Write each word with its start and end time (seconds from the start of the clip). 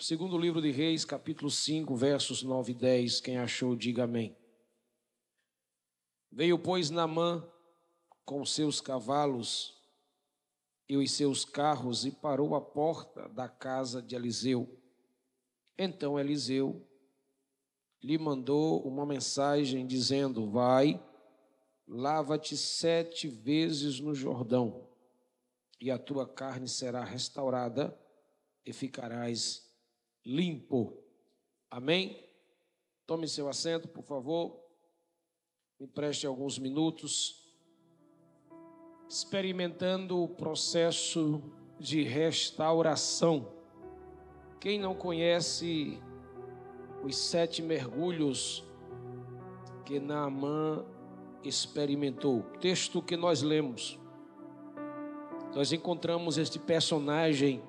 segundo 0.00 0.38
livro 0.38 0.62
de 0.62 0.70
Reis, 0.70 1.04
capítulo 1.04 1.50
5, 1.50 1.96
versos 1.96 2.42
9 2.42 2.70
e 2.70 2.74
10. 2.74 3.20
Quem 3.20 3.36
achou, 3.36 3.74
diga 3.74 4.04
amém. 4.04 4.36
Veio, 6.30 6.58
pois, 6.58 6.88
Namã 6.88 7.46
com 8.24 8.44
seus 8.44 8.80
cavalos 8.80 9.76
e 10.88 10.96
os 10.96 11.10
seus 11.10 11.44
carros 11.44 12.04
e 12.04 12.12
parou 12.12 12.54
à 12.54 12.60
porta 12.60 13.28
da 13.28 13.48
casa 13.48 14.00
de 14.00 14.14
Eliseu. 14.14 14.68
Então 15.76 16.18
Eliseu 16.18 16.86
lhe 18.00 18.16
mandou 18.18 18.80
uma 18.86 19.04
mensagem 19.04 19.84
dizendo: 19.84 20.48
Vai, 20.48 21.02
lava-te 21.86 22.56
sete 22.56 23.26
vezes 23.26 23.98
no 23.98 24.14
Jordão, 24.14 24.88
e 25.80 25.90
a 25.90 25.98
tua 25.98 26.26
carne 26.26 26.68
será 26.68 27.02
restaurada 27.02 27.98
e 28.64 28.72
ficarás 28.72 29.67
limpo. 30.28 30.92
Amém? 31.70 32.22
Tome 33.06 33.26
seu 33.26 33.48
assento, 33.48 33.88
por 33.88 34.04
favor. 34.04 34.62
Me 35.80 35.86
preste 35.86 36.26
alguns 36.26 36.58
minutos 36.58 37.48
experimentando 39.08 40.22
o 40.22 40.28
processo 40.28 41.42
de 41.80 42.02
restauração. 42.02 43.50
Quem 44.60 44.78
não 44.78 44.94
conhece 44.94 45.98
os 47.02 47.16
sete 47.16 47.62
mergulhos 47.62 48.62
que 49.86 49.98
Naamã 49.98 50.84
experimentou, 51.42 52.42
texto 52.60 53.00
que 53.00 53.16
nós 53.16 53.40
lemos, 53.40 53.98
nós 55.54 55.72
encontramos 55.72 56.36
este 56.36 56.58
personagem 56.58 57.62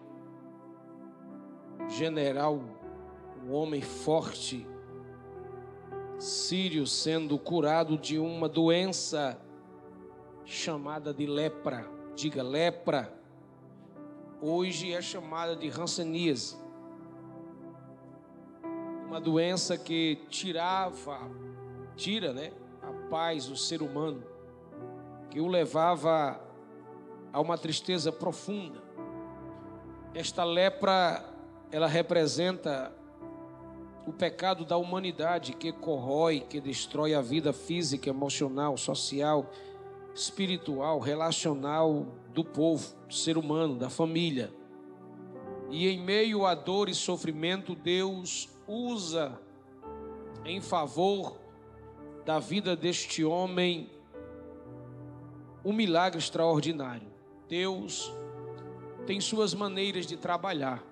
general, 1.89 2.61
um 3.45 3.51
homem 3.51 3.81
forte, 3.81 4.65
sírio, 6.17 6.85
sendo 6.85 7.37
curado 7.37 7.97
de 7.97 8.17
uma 8.17 8.47
doença 8.47 9.39
chamada 10.45 11.13
de 11.13 11.25
lepra. 11.25 11.85
Diga 12.15 12.43
lepra. 12.43 13.13
Hoje 14.41 14.93
é 14.93 15.01
chamada 15.01 15.55
de 15.55 15.67
ranceníase. 15.67 16.57
Uma 19.07 19.19
doença 19.19 19.77
que 19.77 20.19
tirava, 20.29 21.19
tira, 21.95 22.31
né, 22.31 22.51
a 22.81 23.09
paz 23.09 23.47
do 23.47 23.55
ser 23.55 23.81
humano, 23.81 24.23
que 25.29 25.39
o 25.39 25.47
levava 25.47 26.39
a 27.33 27.39
uma 27.39 27.57
tristeza 27.57 28.11
profunda. 28.11 28.81
Esta 30.13 30.43
lepra, 30.43 31.23
ela 31.71 31.87
representa 31.87 32.91
o 34.05 34.11
pecado 34.11 34.65
da 34.65 34.75
humanidade 34.75 35.53
que 35.53 35.71
corrói, 35.71 36.39
que 36.39 36.59
destrói 36.59 37.13
a 37.13 37.21
vida 37.21 37.53
física, 37.53 38.09
emocional, 38.09 38.75
social, 38.77 39.51
espiritual, 40.15 40.99
relacional 40.99 42.07
do 42.33 42.43
povo, 42.43 42.95
do 43.07 43.13
ser 43.13 43.37
humano, 43.37 43.75
da 43.75 43.89
família. 43.89 44.51
E 45.69 45.87
em 45.87 45.99
meio 45.99 46.45
a 46.45 46.55
dor 46.55 46.89
e 46.89 46.95
sofrimento, 46.95 47.75
Deus 47.75 48.49
usa 48.67 49.39
em 50.43 50.59
favor 50.59 51.37
da 52.25 52.39
vida 52.39 52.75
deste 52.75 53.23
homem 53.23 53.89
um 55.63 55.73
milagre 55.73 56.17
extraordinário. 56.17 57.07
Deus 57.47 58.11
tem 59.05 59.19
suas 59.21 59.53
maneiras 59.53 60.05
de 60.05 60.17
trabalhar. 60.17 60.83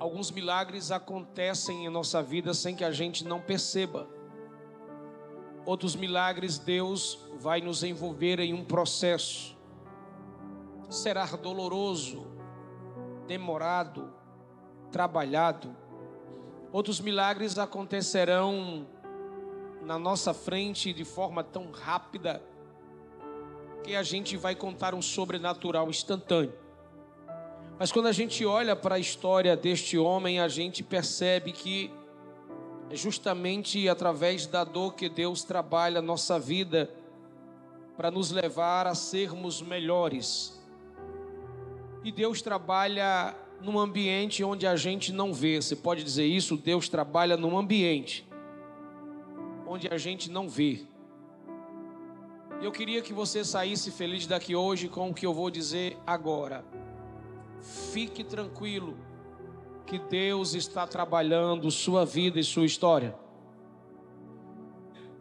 Alguns 0.00 0.30
milagres 0.30 0.90
acontecem 0.90 1.84
em 1.84 1.90
nossa 1.90 2.22
vida 2.22 2.54
sem 2.54 2.74
que 2.74 2.82
a 2.82 2.90
gente 2.90 3.22
não 3.22 3.38
perceba. 3.38 4.08
Outros 5.66 5.94
milagres, 5.94 6.58
Deus 6.58 7.18
vai 7.38 7.60
nos 7.60 7.84
envolver 7.84 8.40
em 8.40 8.54
um 8.54 8.64
processo. 8.64 9.54
Será 10.88 11.26
doloroso, 11.26 12.26
demorado, 13.26 14.10
trabalhado. 14.90 15.76
Outros 16.72 16.98
milagres 16.98 17.58
acontecerão 17.58 18.86
na 19.82 19.98
nossa 19.98 20.32
frente 20.32 20.94
de 20.94 21.04
forma 21.04 21.44
tão 21.44 21.70
rápida 21.70 22.42
que 23.84 23.94
a 23.94 24.02
gente 24.02 24.34
vai 24.34 24.54
contar 24.54 24.94
um 24.94 25.02
sobrenatural 25.02 25.90
instantâneo. 25.90 26.59
Mas 27.80 27.90
quando 27.90 28.08
a 28.08 28.12
gente 28.12 28.44
olha 28.44 28.76
para 28.76 28.96
a 28.96 28.98
história 28.98 29.56
deste 29.56 29.96
homem, 29.96 30.38
a 30.38 30.48
gente 30.48 30.82
percebe 30.82 31.50
que 31.50 31.90
é 32.90 32.94
justamente 32.94 33.88
através 33.88 34.46
da 34.46 34.64
dor 34.64 34.94
que 34.94 35.08
Deus 35.08 35.42
trabalha 35.44 36.00
a 36.00 36.02
nossa 36.02 36.38
vida 36.38 36.90
para 37.96 38.10
nos 38.10 38.30
levar 38.30 38.86
a 38.86 38.94
sermos 38.94 39.62
melhores. 39.62 40.62
E 42.04 42.12
Deus 42.12 42.42
trabalha 42.42 43.34
num 43.62 43.78
ambiente 43.78 44.44
onde 44.44 44.66
a 44.66 44.76
gente 44.76 45.10
não 45.10 45.32
vê. 45.32 45.56
Você 45.56 45.74
pode 45.74 46.04
dizer 46.04 46.26
isso? 46.26 46.58
Deus 46.58 46.86
trabalha 46.86 47.34
num 47.34 47.56
ambiente 47.56 48.28
onde 49.66 49.88
a 49.88 49.96
gente 49.96 50.30
não 50.30 50.50
vê. 50.50 50.84
Eu 52.60 52.72
queria 52.72 53.00
que 53.00 53.14
você 53.14 53.42
saísse 53.42 53.90
feliz 53.90 54.26
daqui 54.26 54.54
hoje 54.54 54.86
com 54.86 55.08
o 55.08 55.14
que 55.14 55.24
eu 55.24 55.32
vou 55.32 55.50
dizer 55.50 55.96
agora. 56.06 56.62
Fique 57.60 58.24
tranquilo 58.24 58.96
que 59.86 59.98
Deus 59.98 60.54
está 60.54 60.86
trabalhando 60.86 61.70
sua 61.70 62.04
vida 62.04 62.38
e 62.38 62.44
sua 62.44 62.64
história. 62.64 63.14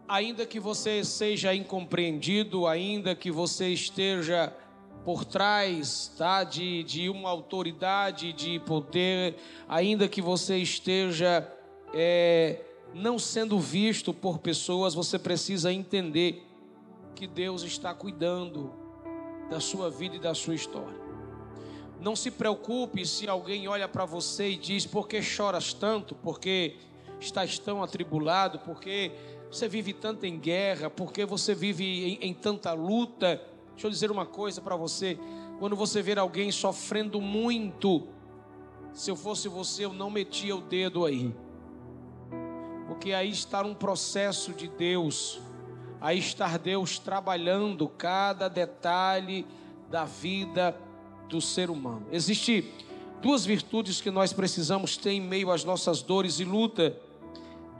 Ainda 0.07 0.45
que 0.45 0.59
você 0.59 1.03
seja 1.03 1.53
incompreendido, 1.53 2.67
ainda 2.67 3.15
que 3.15 3.31
você 3.31 3.69
esteja 3.69 4.55
por 5.03 5.25
trás 5.25 6.13
tá, 6.17 6.43
de, 6.43 6.83
de 6.83 7.09
uma 7.09 7.29
autoridade, 7.29 8.33
de 8.33 8.59
poder, 8.59 9.37
ainda 9.67 10.07
que 10.07 10.21
você 10.21 10.57
esteja 10.57 11.47
é, 11.93 12.61
não 12.93 13.17
sendo 13.17 13.59
visto 13.59 14.13
por 14.13 14.39
pessoas, 14.39 14.93
você 14.93 15.17
precisa 15.17 15.71
entender 15.71 16.45
que 17.15 17.27
Deus 17.27 17.63
está 17.63 17.93
cuidando 17.93 18.71
da 19.49 19.59
sua 19.59 19.89
vida 19.89 20.15
e 20.15 20.19
da 20.19 20.33
sua 20.33 20.55
história. 20.55 21.08
Não 21.99 22.15
se 22.15 22.31
preocupe 22.31 23.05
se 23.05 23.27
alguém 23.27 23.67
olha 23.67 23.87
para 23.87 24.05
você 24.05 24.51
e 24.51 24.57
diz: 24.57 24.85
Por 24.85 25.07
que 25.07 25.21
choras 25.21 25.73
tanto? 25.73 26.15
Por 26.15 26.39
que 26.39 26.77
estás 27.19 27.59
tão 27.59 27.83
atribulado? 27.83 28.59
Por 28.59 28.79
que 28.79 29.11
você 29.51 29.67
vive 29.67 29.91
tanto 29.91 30.25
em 30.25 30.39
guerra? 30.39 30.89
Por 30.89 31.11
que 31.11 31.25
você 31.25 31.53
vive 31.53 31.83
em, 32.23 32.29
em 32.29 32.33
tanta 32.33 32.71
luta? 32.71 33.41
Deixa 33.71 33.87
eu 33.87 33.91
dizer 33.91 34.11
uma 34.11 34.25
coisa 34.25 34.61
para 34.61 34.77
você: 34.77 35.19
quando 35.59 35.75
você 35.75 36.01
ver 36.01 36.17
alguém 36.17 36.51
sofrendo 36.53 37.19
muito, 37.19 38.07
se 38.93 39.11
eu 39.11 39.15
fosse 39.17 39.49
você, 39.49 39.83
eu 39.83 39.91
não 39.91 40.09
metia 40.09 40.55
o 40.55 40.61
dedo 40.61 41.03
aí, 41.03 41.35
porque 42.87 43.11
aí 43.11 43.29
está 43.29 43.61
um 43.61 43.73
processo 43.73 44.53
de 44.53 44.69
Deus, 44.69 45.41
aí 45.99 46.17
está 46.17 46.55
Deus 46.55 46.97
trabalhando 46.97 47.89
cada 47.89 48.47
detalhe 48.47 49.45
da 49.89 50.05
vida 50.05 50.77
do 51.29 51.39
ser 51.39 51.69
humano. 51.69 52.05
Existem 52.11 52.73
duas 53.21 53.45
virtudes 53.45 54.01
que 54.01 54.09
nós 54.09 54.33
precisamos 54.33 54.97
ter 54.97 55.11
em 55.11 55.21
meio 55.21 55.51
às 55.51 55.63
nossas 55.63 56.01
dores 56.01 56.39
e 56.39 56.43
luta. 56.43 56.97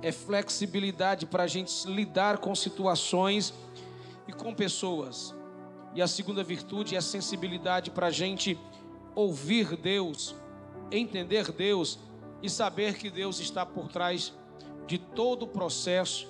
É 0.02 0.12
flexibilidade 0.12 1.26
para 1.26 1.44
a 1.44 1.48
gente 1.48 1.86
lidar 1.88 2.38
com 2.38 2.56
situações 2.56 3.54
e 4.28 4.32
com 4.32 4.54
pessoas. 4.54 5.36
E 5.94 6.02
a 6.02 6.08
segunda 6.08 6.44
virtude 6.44 6.96
é 6.96 7.02
sensibilidade 7.02 7.90
para 7.90 8.08
a 8.08 8.12
gente 8.12 8.58
ouvir 9.16 9.76
Deus, 9.76 10.36
entender 10.92 11.52
Deus 11.52 12.00
e 12.42 12.50
saber 12.50 12.95
que 12.98 13.10
Deus 13.10 13.40
está 13.40 13.66
por 13.66 13.90
trás 13.90 14.31
de 14.88 14.98
todo 14.98 15.44
o 15.44 15.48
processo 15.48 16.28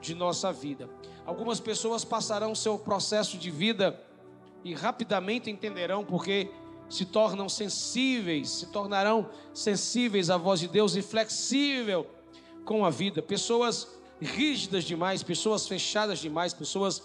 de 0.00 0.14
nossa 0.14 0.52
vida. 0.52 0.88
Algumas 1.24 1.60
pessoas 1.60 2.04
passarão 2.04 2.54
seu 2.54 2.78
processo 2.78 3.38
de 3.38 3.50
vida 3.50 4.00
e 4.64 4.74
rapidamente 4.74 5.50
entenderão 5.50 6.04
porque 6.04 6.50
se 6.92 7.06
tornam 7.06 7.48
sensíveis, 7.48 8.50
se 8.50 8.66
tornarão 8.66 9.26
sensíveis 9.54 10.28
à 10.28 10.36
voz 10.36 10.60
de 10.60 10.68
Deus 10.68 10.94
e 10.94 11.00
flexível 11.00 12.06
com 12.66 12.84
a 12.84 12.90
vida. 12.90 13.22
Pessoas 13.22 13.88
rígidas 14.20 14.84
demais, 14.84 15.22
pessoas 15.22 15.66
fechadas 15.66 16.18
demais, 16.18 16.52
pessoas 16.52 17.02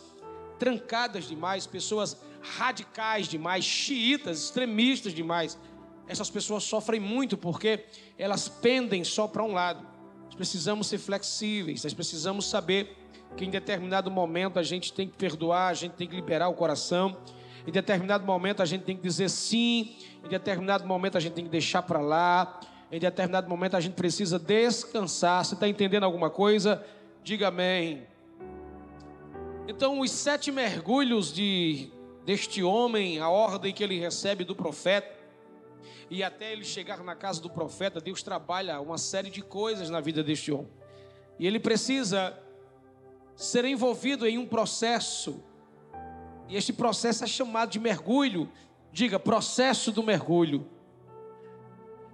trancadas 0.59 1.25
demais, 1.25 1.65
pessoas 1.65 2.17
radicais 2.41 3.29
demais, 3.29 3.63
xiitas, 3.63 4.43
extremistas 4.43 5.13
demais. 5.13 5.57
Essas 6.05 6.29
pessoas 6.29 6.65
sofrem 6.65 6.99
muito 6.99 7.37
porque 7.37 7.85
elas 8.17 8.49
pendem 8.49 9.05
só 9.05 9.25
para 9.25 9.41
um 9.41 9.53
lado. 9.53 9.87
Nós 10.25 10.35
precisamos 10.35 10.87
ser 10.87 10.97
flexíveis, 10.97 11.85
nós 11.85 11.93
precisamos 11.93 12.45
saber 12.45 12.93
que 13.37 13.45
em 13.45 13.49
determinado 13.49 14.11
momento 14.11 14.59
a 14.59 14.63
gente 14.63 14.91
tem 14.91 15.07
que 15.07 15.15
perdoar, 15.15 15.69
a 15.69 15.73
gente 15.73 15.93
tem 15.93 16.09
que 16.09 16.15
liberar 16.15 16.49
o 16.49 16.53
coração 16.55 17.15
em 17.67 17.71
determinado 17.71 18.25
momento 18.25 18.61
a 18.61 18.65
gente 18.65 18.83
tem 18.83 18.95
que 18.95 19.03
dizer 19.03 19.29
sim, 19.29 19.97
em 20.23 20.29
determinado 20.29 20.87
momento 20.87 21.17
a 21.17 21.19
gente 21.19 21.33
tem 21.33 21.43
que 21.43 21.51
deixar 21.51 21.81
para 21.81 21.99
lá. 21.99 22.61
em 22.89 22.99
determinado 22.99 23.49
momento 23.49 23.75
a 23.75 23.81
gente 23.81 23.95
precisa 23.95 24.39
descansar. 24.39 25.43
Você 25.43 25.53
está 25.53 25.67
entendendo 25.67 26.05
alguma 26.05 26.29
coisa? 26.29 26.81
Diga 27.21 27.49
amém. 27.49 28.07
Então, 29.67 29.99
os 29.99 30.09
sete 30.11 30.49
mergulhos 30.49 31.33
de, 31.33 31.91
deste 32.25 32.63
homem, 32.63 33.19
a 33.19 33.27
ordem 33.27 33.73
que 33.73 33.83
ele 33.83 33.99
recebe 33.99 34.45
do 34.45 34.55
profeta, 34.55 35.17
e 36.09 36.23
até 36.23 36.53
ele 36.53 36.63
chegar 36.63 37.03
na 37.03 37.15
casa 37.15 37.41
do 37.41 37.49
profeta, 37.49 37.99
Deus 37.99 38.23
trabalha 38.23 38.79
uma 38.79 38.97
série 38.97 39.29
de 39.29 39.41
coisas 39.41 39.89
na 39.89 39.99
vida 39.99 40.23
deste 40.23 40.53
homem. 40.53 40.71
E 41.37 41.45
ele 41.45 41.59
precisa 41.59 42.33
ser 43.35 43.65
envolvido 43.65 44.25
em 44.25 44.37
um 44.37 44.45
processo, 44.45 45.43
e 46.49 46.55
este 46.55 46.71
processo 46.71 47.23
é 47.23 47.27
chamado 47.27 47.71
de 47.71 47.79
mergulho. 47.79 48.49
Diga, 48.91 49.19
processo 49.19 49.91
do 49.91 50.01
mergulho. 50.01 50.67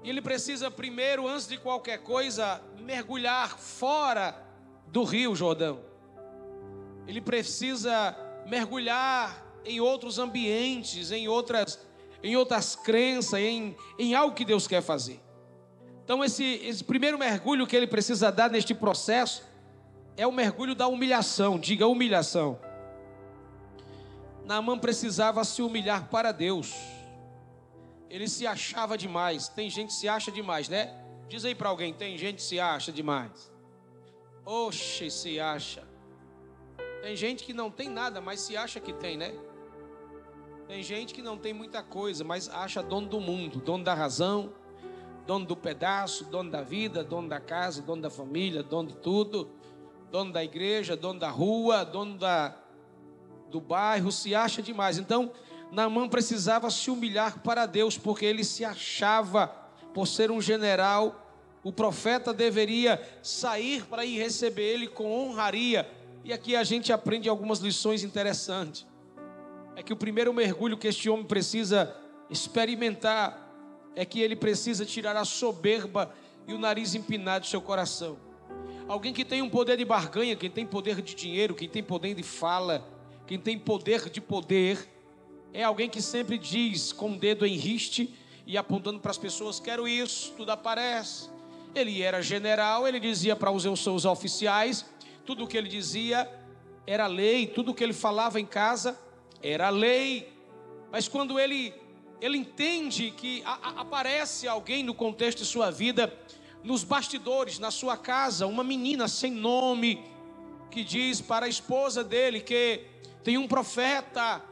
E 0.03 0.09
ele 0.09 0.21
precisa 0.21 0.69
primeiro, 0.69 1.27
antes 1.27 1.47
de 1.47 1.57
qualquer 1.57 1.99
coisa, 1.99 2.61
mergulhar 2.79 3.57
fora 3.57 4.35
do 4.87 5.03
Rio 5.03 5.35
Jordão. 5.35 5.79
Ele 7.07 7.21
precisa 7.21 8.15
mergulhar 8.45 9.45
em 9.65 9.79
outros 9.79 10.19
ambientes, 10.19 11.11
em 11.11 11.27
outras, 11.27 11.79
em 12.21 12.35
outras 12.35 12.75
crenças, 12.75 13.39
em, 13.39 13.77
em 13.97 14.13
algo 14.13 14.35
que 14.35 14.43
Deus 14.43 14.67
quer 14.67 14.81
fazer. 14.81 15.21
Então, 16.03 16.23
esse, 16.23 16.43
esse 16.43 16.83
primeiro 16.83 17.17
mergulho 17.17 17.65
que 17.65 17.75
ele 17.75 17.87
precisa 17.87 18.29
dar 18.29 18.49
neste 18.49 18.73
processo 18.73 19.43
é 20.17 20.27
o 20.27 20.31
mergulho 20.31 20.75
da 20.75 20.87
humilhação. 20.87 21.57
Diga 21.57 21.87
humilhação. 21.87 22.59
Naamã 24.45 24.77
precisava 24.77 25.43
se 25.43 25.61
humilhar 25.61 26.09
para 26.09 26.31
Deus 26.31 26.73
ele 28.13 28.27
se 28.27 28.45
achava 28.45 28.95
demais. 28.95 29.47
Tem 29.49 29.67
gente 29.71 29.87
que 29.87 29.95
se 29.95 30.07
acha 30.07 30.31
demais, 30.31 30.69
né? 30.69 31.03
Diz 31.27 31.43
aí 31.43 31.55
para 31.55 31.69
alguém, 31.69 31.91
tem 31.91 32.15
gente 32.15 32.35
que 32.35 32.43
se 32.43 32.59
acha 32.59 32.91
demais. 32.91 33.51
Oxe, 34.45 35.09
se 35.09 35.39
acha. 35.39 35.83
Tem 37.01 37.15
gente 37.15 37.43
que 37.43 37.53
não 37.53 37.71
tem 37.71 37.89
nada, 37.89 38.21
mas 38.21 38.41
se 38.41 38.55
acha 38.55 38.79
que 38.79 38.93
tem, 38.93 39.17
né? 39.17 39.33
Tem 40.67 40.83
gente 40.83 41.11
que 41.11 41.23
não 41.23 41.39
tem 41.39 41.53
muita 41.53 41.81
coisa, 41.81 42.23
mas 42.23 42.47
acha 42.47 42.83
dono 42.83 43.07
do 43.07 43.19
mundo, 43.19 43.59
dono 43.59 43.83
da 43.83 43.95
razão, 43.95 44.53
dono 45.25 45.47
do 45.47 45.55
pedaço, 45.55 46.25
dono 46.25 46.51
da 46.51 46.61
vida, 46.61 47.03
dono 47.03 47.27
da 47.27 47.39
casa, 47.39 47.81
dono 47.81 48.03
da 48.03 48.11
família, 48.11 48.61
dono 48.61 48.89
de 48.89 48.97
tudo, 48.97 49.49
dono 50.11 50.31
da 50.31 50.43
igreja, 50.43 50.95
dono 50.95 51.19
da 51.19 51.31
rua, 51.31 51.83
dono 51.83 52.15
da, 52.15 52.55
do 53.53 53.61
bairro, 53.61 54.11
se 54.11 54.33
acha 54.33 54.63
demais. 54.63 54.97
Então, 54.97 55.31
Naamã 55.71 56.09
precisava 56.09 56.71
se 56.71 56.89
humilhar 56.89 57.39
para 57.39 57.67
Deus, 57.67 57.99
porque 57.99 58.25
ele 58.25 58.43
se 58.43 58.65
achava, 58.65 59.47
por 59.93 60.07
ser 60.07 60.31
um 60.31 60.41
general, 60.41 61.23
o 61.63 61.71
profeta 61.71 62.33
deveria 62.33 62.99
sair 63.21 63.85
para 63.85 64.03
ir 64.03 64.17
receber 64.17 64.63
ele 64.63 64.87
com 64.87 65.05
honraria. 65.11 65.87
E 66.23 66.33
aqui 66.33 66.55
a 66.55 66.63
gente 66.63 66.91
aprende 66.91 67.29
algumas 67.29 67.59
lições 67.59 68.03
interessantes. 68.03 68.87
É 69.75 69.83
que 69.83 69.93
o 69.93 69.95
primeiro 69.95 70.33
mergulho 70.33 70.75
que 70.75 70.87
este 70.87 71.07
homem 71.07 71.25
precisa 71.25 71.95
experimentar 72.31 73.39
é 73.95 74.03
que 74.03 74.19
ele 74.19 74.35
precisa 74.35 74.83
tirar 74.83 75.15
a 75.15 75.25
soberba 75.25 76.11
e 76.47 76.53
o 76.55 76.57
nariz 76.57 76.95
empinado 76.95 77.45
do 77.45 77.49
seu 77.49 77.61
coração. 77.61 78.17
Alguém 78.87 79.13
que 79.13 79.23
tem 79.23 79.43
um 79.43 79.49
poder 79.49 79.77
de 79.77 79.85
barganha, 79.85 80.35
quem 80.35 80.49
tem 80.49 80.65
poder 80.65 81.01
de 81.01 81.13
dinheiro, 81.13 81.53
quem 81.53 81.69
tem 81.69 81.83
poder 81.83 82.15
de 82.15 82.23
fala, 82.23 82.92
quem 83.25 83.39
tem 83.39 83.57
poder 83.57 84.09
de 84.09 84.19
poder, 84.19 84.89
é 85.53 85.63
alguém 85.63 85.89
que 85.89 86.01
sempre 86.01 86.37
diz 86.37 86.91
com 86.91 87.11
o 87.11 87.17
dedo 87.17 87.45
em 87.45 87.55
riste 87.55 88.13
e 88.45 88.57
apontando 88.57 88.99
para 88.99 89.11
as 89.11 89.17
pessoas: 89.17 89.59
quero 89.59 89.87
isso, 89.87 90.33
tudo 90.35 90.51
aparece. 90.51 91.29
Ele 91.75 92.01
era 92.01 92.21
general, 92.21 92.87
ele 92.87 92.99
dizia 92.99 93.35
para 93.35 93.51
os 93.51 93.63
seus 93.79 94.05
oficiais, 94.05 94.85
tudo 95.25 95.43
o 95.43 95.47
que 95.47 95.57
ele 95.57 95.69
dizia 95.69 96.29
era 96.85 97.07
lei, 97.07 97.47
tudo 97.47 97.71
o 97.71 97.73
que 97.73 97.83
ele 97.83 97.93
falava 97.93 98.39
em 98.39 98.45
casa 98.45 98.99
era 99.41 99.69
lei. 99.69 100.31
Mas 100.91 101.07
quando 101.07 101.39
ele, 101.39 101.73
ele 102.21 102.37
entende 102.37 103.11
que 103.11 103.41
a, 103.45 103.53
a, 103.53 103.81
aparece 103.81 104.47
alguém 104.47 104.83
no 104.83 104.93
contexto 104.93 105.39
de 105.39 105.45
sua 105.45 105.71
vida, 105.71 106.13
nos 106.63 106.83
bastidores, 106.83 107.57
na 107.57 107.71
sua 107.71 107.97
casa, 107.97 108.45
uma 108.45 108.63
menina 108.63 109.07
sem 109.07 109.31
nome, 109.31 110.03
que 110.69 110.83
diz 110.83 111.21
para 111.21 111.45
a 111.45 111.49
esposa 111.49 112.03
dele 112.03 112.39
que 112.39 112.81
tem 113.23 113.37
um 113.37 113.47
profeta 113.47 114.43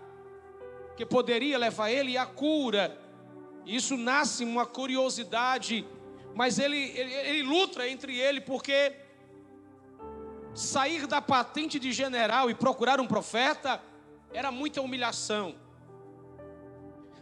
que 0.95 1.05
poderia 1.05 1.57
levar 1.57 1.91
ele 1.91 2.17
à 2.17 2.25
cura. 2.25 2.97
Isso 3.65 3.97
nasce 3.97 4.43
uma 4.43 4.65
curiosidade, 4.65 5.85
mas 6.33 6.57
ele, 6.57 6.77
ele, 6.77 7.13
ele 7.13 7.43
luta 7.43 7.87
entre 7.87 8.17
ele 8.17 8.39
porque 8.39 8.95
sair 10.53 11.05
da 11.05 11.21
patente 11.21 11.79
de 11.79 11.91
general 11.91 12.49
e 12.49 12.55
procurar 12.55 12.99
um 12.99 13.07
profeta 13.07 13.81
era 14.33 14.51
muita 14.51 14.81
humilhação. 14.81 15.55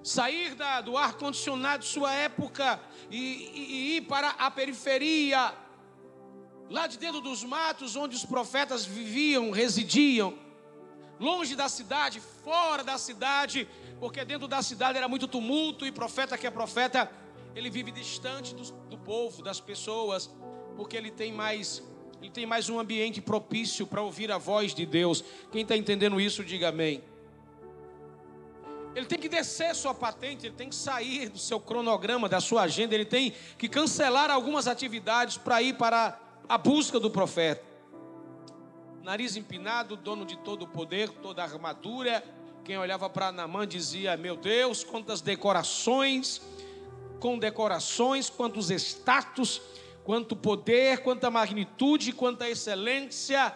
Sair 0.03 0.55
da, 0.55 0.81
do 0.81 0.95
ar-condicionado 0.97 1.83
de 1.83 1.89
sua 1.89 2.13
época 2.13 2.79
e, 3.09 3.17
e, 3.17 3.59
e 3.59 3.97
ir 3.97 4.01
para 4.01 4.29
a 4.29 4.49
periferia, 4.49 5.53
lá 6.69 6.87
de 6.87 6.97
dentro 6.97 7.19
dos 7.19 7.43
matos 7.43 7.95
onde 7.95 8.15
os 8.15 8.23
profetas 8.23 8.85
viviam, 8.85 9.51
residiam 9.51 10.48
longe 11.19 11.55
da 11.55 11.67
cidade, 11.67 12.19
fora 12.19 12.83
da 12.83 12.97
cidade, 12.97 13.67
porque 13.99 14.23
dentro 14.23 14.47
da 14.47 14.61
cidade 14.61 14.97
era 14.97 15.07
muito 15.07 15.27
tumulto 15.27 15.85
e 15.85 15.91
profeta 15.91 16.37
que 16.37 16.47
é 16.47 16.51
profeta, 16.51 17.11
ele 17.55 17.69
vive 17.69 17.91
distante 17.91 18.55
do, 18.55 18.63
do 18.89 18.97
povo, 18.97 19.43
das 19.43 19.59
pessoas, 19.59 20.29
porque 20.77 20.95
ele 20.95 21.11
tem 21.11 21.31
mais 21.31 21.83
ele 22.21 22.31
tem 22.31 22.45
mais 22.45 22.67
um 22.67 22.77
ambiente 22.77 23.21
propício 23.21 23.87
para 23.87 24.01
ouvir 24.01 24.29
a 24.29 24.37
voz 24.37 24.75
de 24.75 24.85
Deus. 24.85 25.23
Quem 25.53 25.61
está 25.61 25.77
entendendo 25.77 26.19
isso, 26.19 26.43
diga 26.43 26.67
amém. 26.67 27.01
Ele 28.93 29.05
tem 29.05 29.17
que 29.17 29.29
descer 29.29 29.73
sua 29.73 29.93
patente, 29.93 30.45
ele 30.45 30.55
tem 30.55 30.67
que 30.67 30.75
sair 30.75 31.29
do 31.29 31.39
seu 31.39 31.61
cronograma, 31.61 32.27
da 32.27 32.41
sua 32.41 32.63
agenda, 32.63 32.93
ele 32.93 33.05
tem 33.05 33.33
que 33.57 33.69
cancelar 33.69 34.29
algumas 34.29 34.67
atividades 34.67 35.37
para 35.37 35.61
ir 35.61 35.77
para 35.77 36.19
a 36.49 36.57
busca 36.57 36.99
do 36.99 37.09
profeta 37.09 37.68
nariz 39.03 39.35
empinado, 39.35 39.95
dono 39.95 40.25
de 40.25 40.37
todo 40.37 40.63
o 40.63 40.67
poder, 40.67 41.09
toda 41.09 41.41
a 41.41 41.45
armadura. 41.45 42.23
Quem 42.63 42.77
olhava 42.77 43.09
para 43.09 43.31
Namã 43.31 43.67
dizia: 43.67 44.17
Meu 44.17 44.35
Deus, 44.35 44.83
quantas 44.83 45.21
decorações, 45.21 46.41
com 47.19 47.37
decorações, 47.37 48.29
quantos 48.29 48.69
status, 48.69 49.61
quanto 50.03 50.35
poder, 50.35 50.99
quanta 50.99 51.29
magnitude, 51.29 52.13
quanta 52.13 52.49
excelência. 52.49 53.53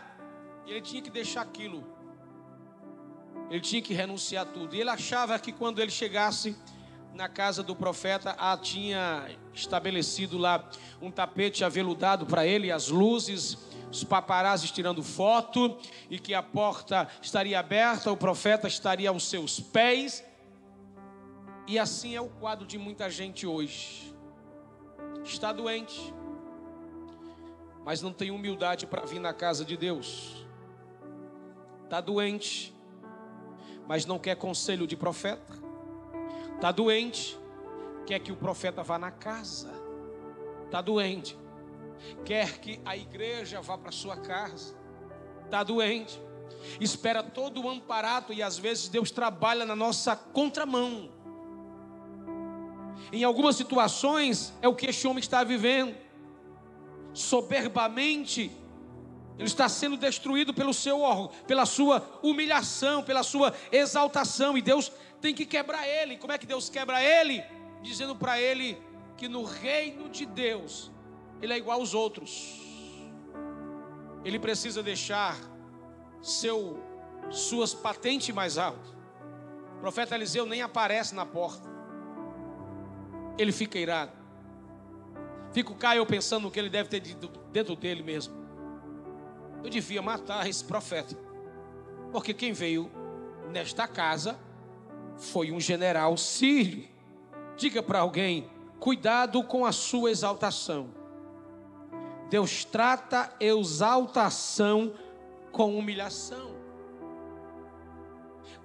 E 0.66 0.72
ele 0.72 0.82
tinha 0.82 1.02
que 1.02 1.10
deixar 1.10 1.42
aquilo. 1.42 1.84
Ele 3.50 3.62
tinha 3.62 3.82
que 3.82 3.94
renunciar 3.94 4.44
a 4.44 4.50
tudo. 4.50 4.76
E 4.76 4.82
ele 4.82 4.90
achava 4.90 5.38
que 5.38 5.52
quando 5.52 5.80
ele 5.80 5.92
chegasse 5.92 6.56
na 7.14 7.30
casa 7.30 7.62
do 7.62 7.76
profeta, 7.76 8.36
a 8.40 8.58
tinha 8.58 9.30
estabelecido 9.54 10.38
lá 10.38 10.68
um 11.02 11.12
tapete 11.12 11.64
aveludado 11.64 12.26
para 12.26 12.46
ele, 12.48 12.72
as 12.72 12.88
luzes 12.88 13.58
os 13.94 14.04
paparazzi 14.04 14.74
tirando 14.74 15.04
foto 15.04 15.78
e 16.10 16.18
que 16.18 16.34
a 16.34 16.42
porta 16.42 17.08
estaria 17.22 17.60
aberta, 17.60 18.12
o 18.12 18.18
profeta 18.18 18.68
estaria 18.68 19.10
aos 19.10 19.30
seus 19.30 19.60
pés. 19.60 20.26
E 21.68 21.78
assim 21.78 22.16
é 22.16 22.20
o 22.20 22.28
quadro 22.28 22.66
de 22.66 22.76
muita 22.76 23.08
gente 23.08 23.46
hoje. 23.46 24.12
Está 25.24 25.54
doente, 25.54 26.12
mas 27.86 28.02
não 28.02 28.12
tem 28.12 28.32
humildade 28.32 28.88
para 28.88 29.06
vir 29.06 29.20
na 29.20 29.32
casa 29.32 29.64
de 29.64 29.78
Deus. 29.78 30.44
Está 31.84 32.02
doente, 32.02 32.76
mas 33.88 34.08
não 34.08 34.18
quer 34.18 34.36
conselho 34.36 34.88
de 34.88 34.98
profeta. 34.98 35.54
Está 36.56 36.72
doente, 36.72 37.38
quer 38.08 38.18
que 38.18 38.32
o 38.32 38.36
profeta 38.36 38.82
vá 38.82 38.98
na 38.98 39.12
casa. 39.12 39.72
Está 40.66 40.82
doente, 40.82 41.38
quer 42.26 42.60
que 42.60 42.80
a 42.86 42.96
igreja 42.96 43.62
vá 43.62 43.78
para 43.78 43.92
sua 43.92 44.18
casa, 44.18 44.76
está 45.46 45.64
doente, 45.64 46.20
espera 46.80 47.22
todo 47.22 47.62
o 47.62 47.70
amparato 47.70 48.34
e 48.34 48.42
às 48.42 48.58
vezes 48.58 48.88
Deus 48.88 49.12
trabalha 49.12 49.66
na 49.66 49.76
nossa 49.76 50.16
contramão. 50.16 51.10
Em 53.12 53.24
algumas 53.24 53.56
situações 53.56 54.54
é 54.62 54.68
o 54.68 54.76
que 54.76 54.88
este 54.88 55.08
homem 55.08 55.20
está 55.20 55.44
vivendo, 55.44 55.96
soberbamente, 57.14 58.52
ele 59.38 59.48
está 59.48 59.68
sendo 59.68 59.98
destruído 59.98 60.54
pelo 60.54 60.74
seu 60.74 61.00
pela 61.48 61.66
sua 61.66 62.20
humilhação, 62.22 63.04
pela 63.04 63.24
sua 63.24 63.54
exaltação, 63.72 64.58
e 64.58 64.62
Deus 64.62 64.92
tem 65.20 65.34
que 65.34 65.46
quebrar 65.46 65.88
ele. 65.88 66.18
Como 66.18 66.34
é 66.34 66.38
que 66.38 66.46
Deus 66.46 66.70
quebra 66.70 67.04
ele? 67.04 67.44
Dizendo 67.82 68.16
para 68.16 68.40
ele 68.40 68.78
que 69.18 69.28
no 69.28 69.44
reino 69.44 70.10
de 70.10 70.26
Deus 70.26 70.92
ele 71.44 71.52
é 71.52 71.58
igual 71.58 71.82
aos 71.82 71.94
outros. 71.94 72.58
Ele 74.24 74.40
precisa 74.40 74.82
deixar 74.82 75.38
seu 76.22 76.82
suas 77.30 77.74
patentes 77.74 78.34
mais 78.34 78.58
altas. 78.58 78.96
O 79.76 79.82
profeta 79.82 80.16
Eliseu 80.16 80.46
nem 80.46 80.62
aparece 80.62 81.14
na 81.14 81.26
porta. 81.26 81.70
Ele 83.38 83.52
fica 83.52 83.78
irado. 83.78 84.14
Fico 85.52 85.76
cá 85.76 85.98
eu 85.98 86.06
pensando 86.06 86.44
no 86.44 86.52
que 86.52 86.58
ele 86.58 86.70
deve 86.70 86.88
ter 86.88 87.02
dentro 87.52 87.76
dele 87.76 88.02
mesmo. 88.02 88.34
Eu 89.62 89.70
devia 89.70 90.02
matar 90.02 90.48
esse 90.48 90.64
profeta. 90.64 91.18
Porque 92.10 92.34
quem 92.34 92.54
veio 92.54 92.90
nesta 93.52 93.86
casa 93.86 94.40
foi 95.18 95.52
um 95.52 95.60
general 95.60 96.16
sírio. 96.16 96.88
Diga 97.58 97.84
para 97.84 98.00
alguém: 98.00 98.50
cuidado 98.80 99.44
com 99.44 99.66
a 99.66 99.74
sua 99.74 100.10
exaltação. 100.10 101.03
Deus 102.34 102.66
trata 102.66 103.32
exaltação 103.40 104.96
com 105.52 105.78
humilhação. 105.78 106.56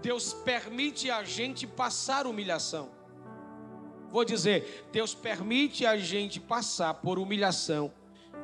Deus 0.01 0.33
permite 0.33 1.11
a 1.11 1.23
gente 1.23 1.67
passar 1.67 2.27
humilhação. 2.27 2.89
Vou 4.09 4.25
dizer, 4.25 4.89
Deus 4.91 5.15
permite 5.15 5.85
a 5.85 5.99
gente 5.99 6.41
passar 6.41 6.95
por 6.95 7.19
humilhação, 7.19 7.93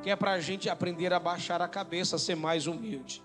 que 0.03 0.11
é 0.11 0.15
para 0.15 0.33
a 0.33 0.39
gente 0.39 0.69
aprender 0.69 1.11
a 1.11 1.19
baixar 1.19 1.59
a 1.59 1.67
cabeça, 1.67 2.19
ser 2.19 2.35
mais 2.35 2.67
humilde. 2.67 3.23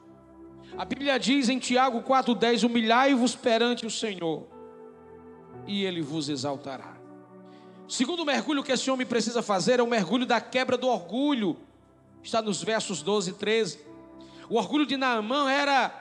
A 0.79 0.87
Bíblia 0.87 1.19
diz 1.19 1.51
em 1.51 1.59
Tiago 1.59 2.01
4,10: 2.01 2.65
Humilhai-vos 2.65 3.37
perante 3.37 3.85
o 3.85 3.91
Senhor, 3.91 4.47
e 5.67 5.85
Ele 5.85 6.01
vos 6.01 6.31
exaltará. 6.31 6.97
O 7.87 7.93
segundo 7.93 8.25
mergulho 8.25 8.65
que 8.65 8.73
esse 8.73 8.91
homem 8.91 9.07
precisa 9.07 9.43
fazer 9.43 9.81
é 9.81 9.83
o 9.83 9.87
mergulho 9.87 10.25
da 10.25 10.41
quebra 10.41 10.79
do 10.79 10.89
orgulho, 10.89 11.59
está 12.23 12.43
nos 12.43 12.63
versos 12.63 13.03
12 13.03 13.31
e 13.31 13.35
13. 13.35 13.81
O 14.49 14.57
orgulho 14.57 14.87
de 14.87 14.97
Naamã 14.97 15.51
era 15.51 15.93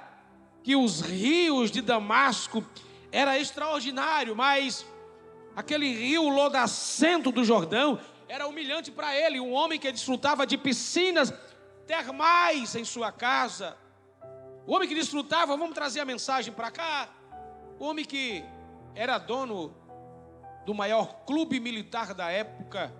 que 0.63 0.75
os 0.75 1.01
rios 1.01 1.71
de 1.71 1.81
Damasco 1.81 2.63
era 3.11 3.39
extraordinário, 3.39 4.35
mas 4.35 4.85
aquele 5.55 5.91
rio 5.91 6.29
lodacento 6.29 7.31
do 7.31 7.43
Jordão 7.43 7.99
era 8.27 8.47
humilhante 8.47 8.91
para 8.91 9.15
ele, 9.15 9.39
um 9.39 9.53
homem 9.53 9.79
que 9.79 9.91
desfrutava 9.91 10.45
de 10.45 10.57
piscinas 10.57 11.33
termais 11.87 12.75
em 12.75 12.85
sua 12.85 13.11
casa. 13.11 13.75
O 14.67 14.75
homem 14.75 14.87
que 14.87 14.93
desfrutava, 14.93 15.57
vamos 15.57 15.73
trazer 15.73 15.99
a 15.99 16.05
mensagem 16.05 16.53
para 16.53 16.69
cá. 16.69 17.09
O 17.79 17.85
homem 17.85 18.05
que 18.05 18.45
era 18.93 19.17
dono 19.17 19.75
do 20.65 20.73
maior 20.75 21.25
clube 21.25 21.59
militar 21.59 22.13
da 22.13 22.29
época, 22.29 22.93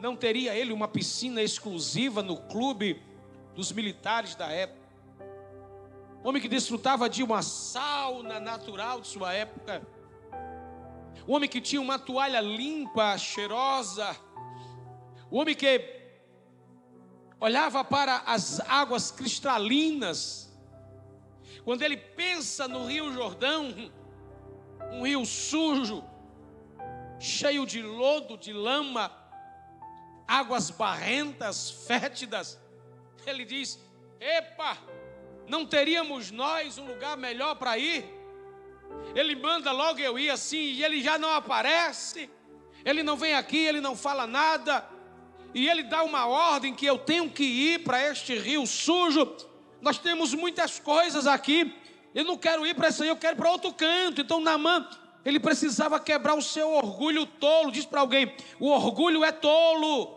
não 0.00 0.16
teria 0.16 0.54
ele 0.54 0.72
uma 0.72 0.88
piscina 0.88 1.42
exclusiva 1.42 2.22
no 2.22 2.36
clube 2.36 3.02
dos 3.54 3.72
militares 3.72 4.34
da 4.34 4.50
época? 4.50 4.86
Homem 6.22 6.42
que 6.42 6.48
desfrutava 6.48 7.08
de 7.08 7.22
uma 7.22 7.42
sauna 7.42 8.40
natural 8.40 9.00
de 9.00 9.06
sua 9.06 9.32
época, 9.32 9.86
o 11.26 11.34
homem 11.34 11.48
que 11.48 11.60
tinha 11.60 11.80
uma 11.80 11.98
toalha 11.98 12.40
limpa, 12.40 13.16
cheirosa, 13.16 14.16
o 15.30 15.38
homem 15.38 15.54
que 15.54 15.96
olhava 17.40 17.84
para 17.84 18.18
as 18.26 18.60
águas 18.60 19.10
cristalinas. 19.10 20.52
Quando 21.64 21.82
ele 21.82 21.96
pensa 21.96 22.68
no 22.68 22.86
Rio 22.86 23.12
Jordão, 23.12 23.74
um 24.92 25.04
rio 25.04 25.24
sujo, 25.24 26.04
cheio 27.18 27.66
de 27.66 27.82
lodo, 27.82 28.36
de 28.36 28.52
lama, 28.52 29.10
águas 30.26 30.70
barrentas, 30.70 31.70
fétidas, 31.86 32.58
ele 33.26 33.44
diz: 33.44 33.78
Epa, 34.20 34.76
não 35.48 35.64
teríamos 35.64 36.30
nós 36.30 36.78
um 36.78 36.86
lugar 36.86 37.16
melhor 37.16 37.54
para 37.56 37.78
ir? 37.78 38.04
Ele 39.14 39.34
manda 39.34 39.72
logo 39.72 39.98
eu 39.98 40.18
ir 40.18 40.30
assim, 40.30 40.56
e 40.56 40.84
ele 40.84 41.02
já 41.02 41.18
não 41.18 41.30
aparece, 41.30 42.30
ele 42.84 43.02
não 43.02 43.16
vem 43.16 43.34
aqui, 43.34 43.58
ele 43.58 43.80
não 43.80 43.96
fala 43.96 44.26
nada, 44.26 44.86
e 45.54 45.68
ele 45.68 45.82
dá 45.82 46.02
uma 46.02 46.26
ordem 46.26 46.74
que 46.74 46.86
eu 46.86 46.98
tenho 46.98 47.30
que 47.30 47.44
ir 47.44 47.84
para 47.84 48.10
este 48.10 48.36
rio 48.36 48.66
sujo. 48.66 49.36
Nós 49.80 49.98
temos 49.98 50.34
muitas 50.34 50.78
coisas 50.78 51.26
aqui, 51.26 51.74
eu 52.14 52.24
não 52.24 52.36
quero 52.36 52.66
ir 52.66 52.74
para 52.74 52.88
esse 52.88 53.02
aí, 53.02 53.08
eu 53.08 53.16
quero 53.16 53.36
para 53.36 53.50
outro 53.50 53.72
canto. 53.72 54.20
Então, 54.20 54.40
Namã, 54.40 54.88
ele 55.22 55.38
precisava 55.40 56.00
quebrar 56.00 56.34
o 56.34 56.40
seu 56.40 56.72
orgulho 56.72 57.26
tolo. 57.26 57.70
Diz 57.70 57.84
para 57.84 58.00
alguém: 58.00 58.34
o 58.58 58.70
orgulho 58.70 59.24
é 59.24 59.32
tolo. 59.32 60.15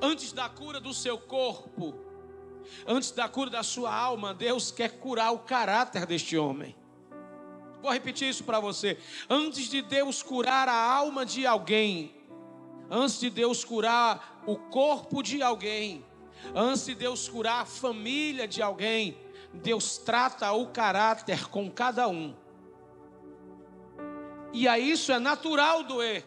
Antes 0.00 0.32
da 0.32 0.48
cura 0.48 0.80
do 0.80 0.92
seu 0.92 1.18
corpo, 1.18 2.06
Antes 2.86 3.10
da 3.10 3.28
cura 3.28 3.50
da 3.50 3.62
sua 3.62 3.94
alma, 3.94 4.34
Deus 4.34 4.70
quer 4.70 4.98
curar 4.98 5.32
o 5.32 5.38
caráter 5.40 6.06
deste 6.06 6.36
homem. 6.36 6.74
Vou 7.82 7.92
repetir 7.92 8.28
isso 8.28 8.44
para 8.44 8.60
você. 8.60 8.98
Antes 9.28 9.68
de 9.68 9.82
Deus 9.82 10.22
curar 10.22 10.68
a 10.68 10.74
alma 10.74 11.24
de 11.24 11.46
alguém, 11.46 12.14
antes 12.90 13.20
de 13.20 13.30
Deus 13.30 13.64
curar 13.64 14.42
o 14.46 14.56
corpo 14.56 15.22
de 15.22 15.42
alguém, 15.42 16.04
antes 16.54 16.86
de 16.86 16.94
Deus 16.94 17.28
curar 17.28 17.62
a 17.62 17.66
família 17.66 18.46
de 18.46 18.62
alguém, 18.62 19.16
Deus 19.52 19.98
trata 19.98 20.52
o 20.52 20.66
caráter 20.68 21.48
com 21.48 21.70
cada 21.70 22.08
um. 22.08 22.34
E 24.52 24.66
a 24.66 24.78
isso 24.78 25.12
é 25.12 25.18
natural 25.18 25.82
doer. 25.82 26.24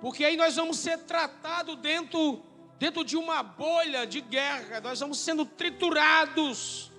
Porque 0.00 0.24
aí 0.24 0.36
nós 0.36 0.56
vamos 0.56 0.78
ser 0.78 0.98
tratados 0.98 1.76
dentro 1.76 2.42
dentro 2.78 3.04
de 3.04 3.16
uma 3.16 3.42
bolha 3.42 4.06
de 4.06 4.20
guerra, 4.20 4.80
nós 4.80 5.00
vamos 5.00 5.18
sendo 5.18 5.44
triturados, 5.44 6.92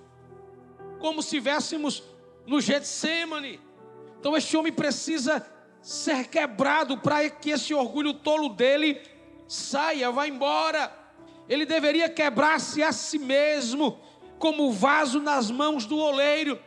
como 0.98 1.22
se 1.22 1.36
estivéssemos 1.36 2.02
no 2.46 2.60
Getsemane. 2.60 3.58
Então 4.18 4.36
este 4.36 4.56
homem 4.56 4.72
precisa 4.72 5.46
ser 5.80 6.28
quebrado 6.28 6.98
para 6.98 7.28
que 7.30 7.50
esse 7.50 7.72
orgulho 7.72 8.12
tolo 8.12 8.50
dele 8.50 9.00
saia, 9.48 10.10
vá 10.10 10.28
embora. 10.28 10.94
Ele 11.48 11.64
deveria 11.64 12.08
quebrar-se 12.08 12.82
a 12.82 12.92
si 12.92 13.18
mesmo, 13.18 13.98
como 14.38 14.70
vaso 14.70 15.18
nas 15.18 15.50
mãos 15.50 15.86
do 15.86 15.96
oleiro. 15.96 16.60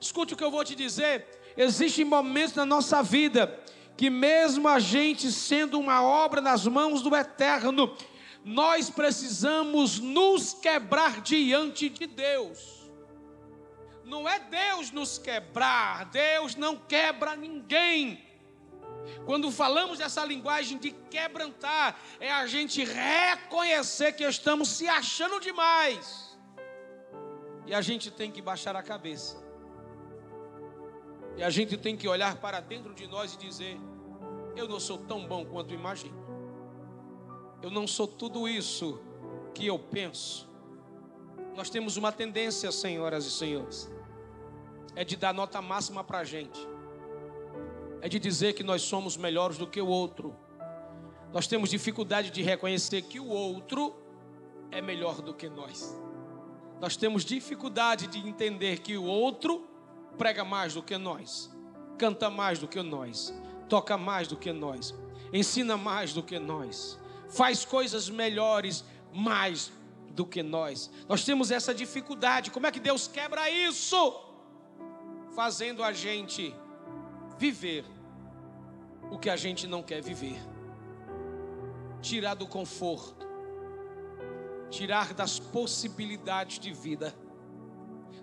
Escute 0.00 0.34
o 0.34 0.36
que 0.36 0.42
eu 0.44 0.50
vou 0.50 0.64
te 0.64 0.74
dizer: 0.74 1.24
existem 1.56 2.04
momentos 2.04 2.56
na 2.56 2.66
nossa 2.66 3.02
vida 3.02 3.58
que, 3.96 4.10
mesmo 4.10 4.68
a 4.68 4.78
gente 4.78 5.32
sendo 5.32 5.78
uma 5.78 6.02
obra 6.02 6.40
nas 6.40 6.66
mãos 6.66 7.00
do 7.02 7.14
Eterno, 7.16 7.96
nós 8.44 8.90
precisamos 8.90 9.98
nos 9.98 10.52
quebrar 10.52 11.20
diante 11.20 11.88
de 11.88 12.06
Deus. 12.06 12.90
Não 14.04 14.28
é 14.28 14.38
Deus 14.38 14.90
nos 14.92 15.18
quebrar, 15.18 16.04
Deus 16.06 16.54
não 16.54 16.76
quebra 16.76 17.34
ninguém. 17.34 18.24
Quando 19.24 19.50
falamos 19.50 19.98
dessa 19.98 20.24
linguagem 20.24 20.78
de 20.78 20.90
quebrantar, 20.90 21.98
é 22.20 22.30
a 22.30 22.46
gente 22.46 22.84
reconhecer 22.84 24.12
que 24.12 24.24
estamos 24.24 24.68
se 24.68 24.86
achando 24.86 25.40
demais. 25.40 26.36
E 27.66 27.74
a 27.74 27.80
gente 27.80 28.10
tem 28.10 28.30
que 28.30 28.40
baixar 28.40 28.76
a 28.76 28.82
cabeça. 28.82 29.45
E 31.36 31.42
a 31.42 31.50
gente 31.50 31.76
tem 31.76 31.96
que 31.96 32.08
olhar 32.08 32.36
para 32.36 32.60
dentro 32.60 32.94
de 32.94 33.06
nós 33.06 33.34
e 33.34 33.38
dizer: 33.38 33.78
Eu 34.56 34.66
não 34.66 34.80
sou 34.80 34.96
tão 34.96 35.26
bom 35.26 35.44
quanto 35.44 35.74
imagino. 35.74 36.16
Eu 37.62 37.70
não 37.70 37.86
sou 37.86 38.06
tudo 38.06 38.48
isso 38.48 39.00
que 39.54 39.66
eu 39.66 39.78
penso. 39.78 40.48
Nós 41.54 41.70
temos 41.70 41.96
uma 41.96 42.12
tendência, 42.12 42.70
senhoras 42.70 43.24
e 43.26 43.30
senhores, 43.30 43.90
é 44.94 45.04
de 45.04 45.16
dar 45.16 45.32
nota 45.32 45.60
máxima 45.62 46.04
para 46.04 46.18
a 46.18 46.24
gente, 46.24 46.58
é 48.02 48.08
de 48.08 48.18
dizer 48.18 48.52
que 48.52 48.62
nós 48.62 48.82
somos 48.82 49.16
melhores 49.16 49.56
do 49.56 49.66
que 49.66 49.80
o 49.80 49.86
outro. 49.86 50.34
Nós 51.32 51.46
temos 51.46 51.70
dificuldade 51.70 52.30
de 52.30 52.42
reconhecer 52.42 53.02
que 53.02 53.18
o 53.18 53.28
outro 53.28 53.94
é 54.70 54.80
melhor 54.80 55.20
do 55.20 55.34
que 55.34 55.48
nós. 55.48 55.98
Nós 56.80 56.96
temos 56.96 57.24
dificuldade 57.24 58.06
de 58.06 58.18
entender 58.18 58.80
que 58.80 58.96
o 58.96 59.04
outro 59.04 59.65
prega 60.18 60.44
mais 60.44 60.74
do 60.74 60.82
que 60.82 60.96
nós, 60.96 61.50
canta 61.98 62.30
mais 62.30 62.58
do 62.58 62.68
que 62.68 62.82
nós, 62.82 63.32
toca 63.68 63.96
mais 63.96 64.28
do 64.28 64.36
que 64.36 64.52
nós, 64.52 64.94
ensina 65.32 65.76
mais 65.76 66.12
do 66.12 66.22
que 66.22 66.38
nós 66.38 66.98
faz 67.28 67.64
coisas 67.64 68.08
melhores 68.08 68.84
mais 69.12 69.72
do 70.10 70.24
que 70.26 70.42
nós. 70.42 70.90
Nós 71.08 71.24
temos 71.24 71.50
essa 71.50 71.74
dificuldade. 71.74 72.50
Como 72.50 72.66
é 72.66 72.70
que 72.70 72.80
Deus 72.80 73.06
quebra 73.06 73.50
isso? 73.50 74.20
Fazendo 75.34 75.82
a 75.82 75.92
gente 75.92 76.54
viver 77.38 77.84
o 79.10 79.18
que 79.18 79.28
a 79.28 79.36
gente 79.36 79.66
não 79.66 79.82
quer 79.82 80.00
viver. 80.00 80.40
Tirar 82.00 82.34
do 82.34 82.46
conforto. 82.46 83.26
Tirar 84.70 85.12
das 85.14 85.38
possibilidades 85.38 86.58
de 86.58 86.72
vida. 86.72 87.14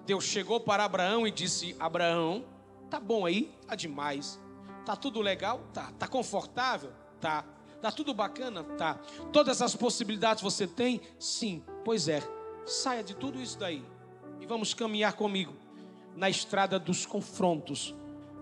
Deus 0.05 0.23
chegou 0.23 0.59
para 0.59 0.83
Abraão 0.83 1.27
e 1.27 1.31
disse: 1.31 1.75
Abraão, 1.79 2.45
tá 2.89 2.99
bom 2.99 3.25
aí? 3.25 3.53
Tá 3.67 3.75
demais. 3.75 4.39
Tá 4.85 4.95
tudo 4.95 5.21
legal? 5.21 5.61
Tá. 5.73 5.91
Tá 5.97 6.07
confortável? 6.07 6.91
Tá. 7.19 7.45
Tá 7.81 7.91
tudo 7.91 8.13
bacana? 8.13 8.63
Tá. 8.63 8.95
Todas 9.31 9.61
as 9.61 9.75
possibilidades 9.75 10.43
você 10.43 10.67
tem? 10.67 11.01
Sim. 11.19 11.63
Pois 11.83 12.07
é. 12.07 12.21
Saia 12.65 13.03
de 13.03 13.13
tudo 13.13 13.41
isso 13.41 13.59
daí 13.59 13.83
e 14.43 14.45
vamos 14.45 14.73
caminhar 14.73 15.13
comigo 15.13 15.53
na 16.15 16.29
estrada 16.29 16.77
dos 16.77 17.05
confrontos, 17.05 17.95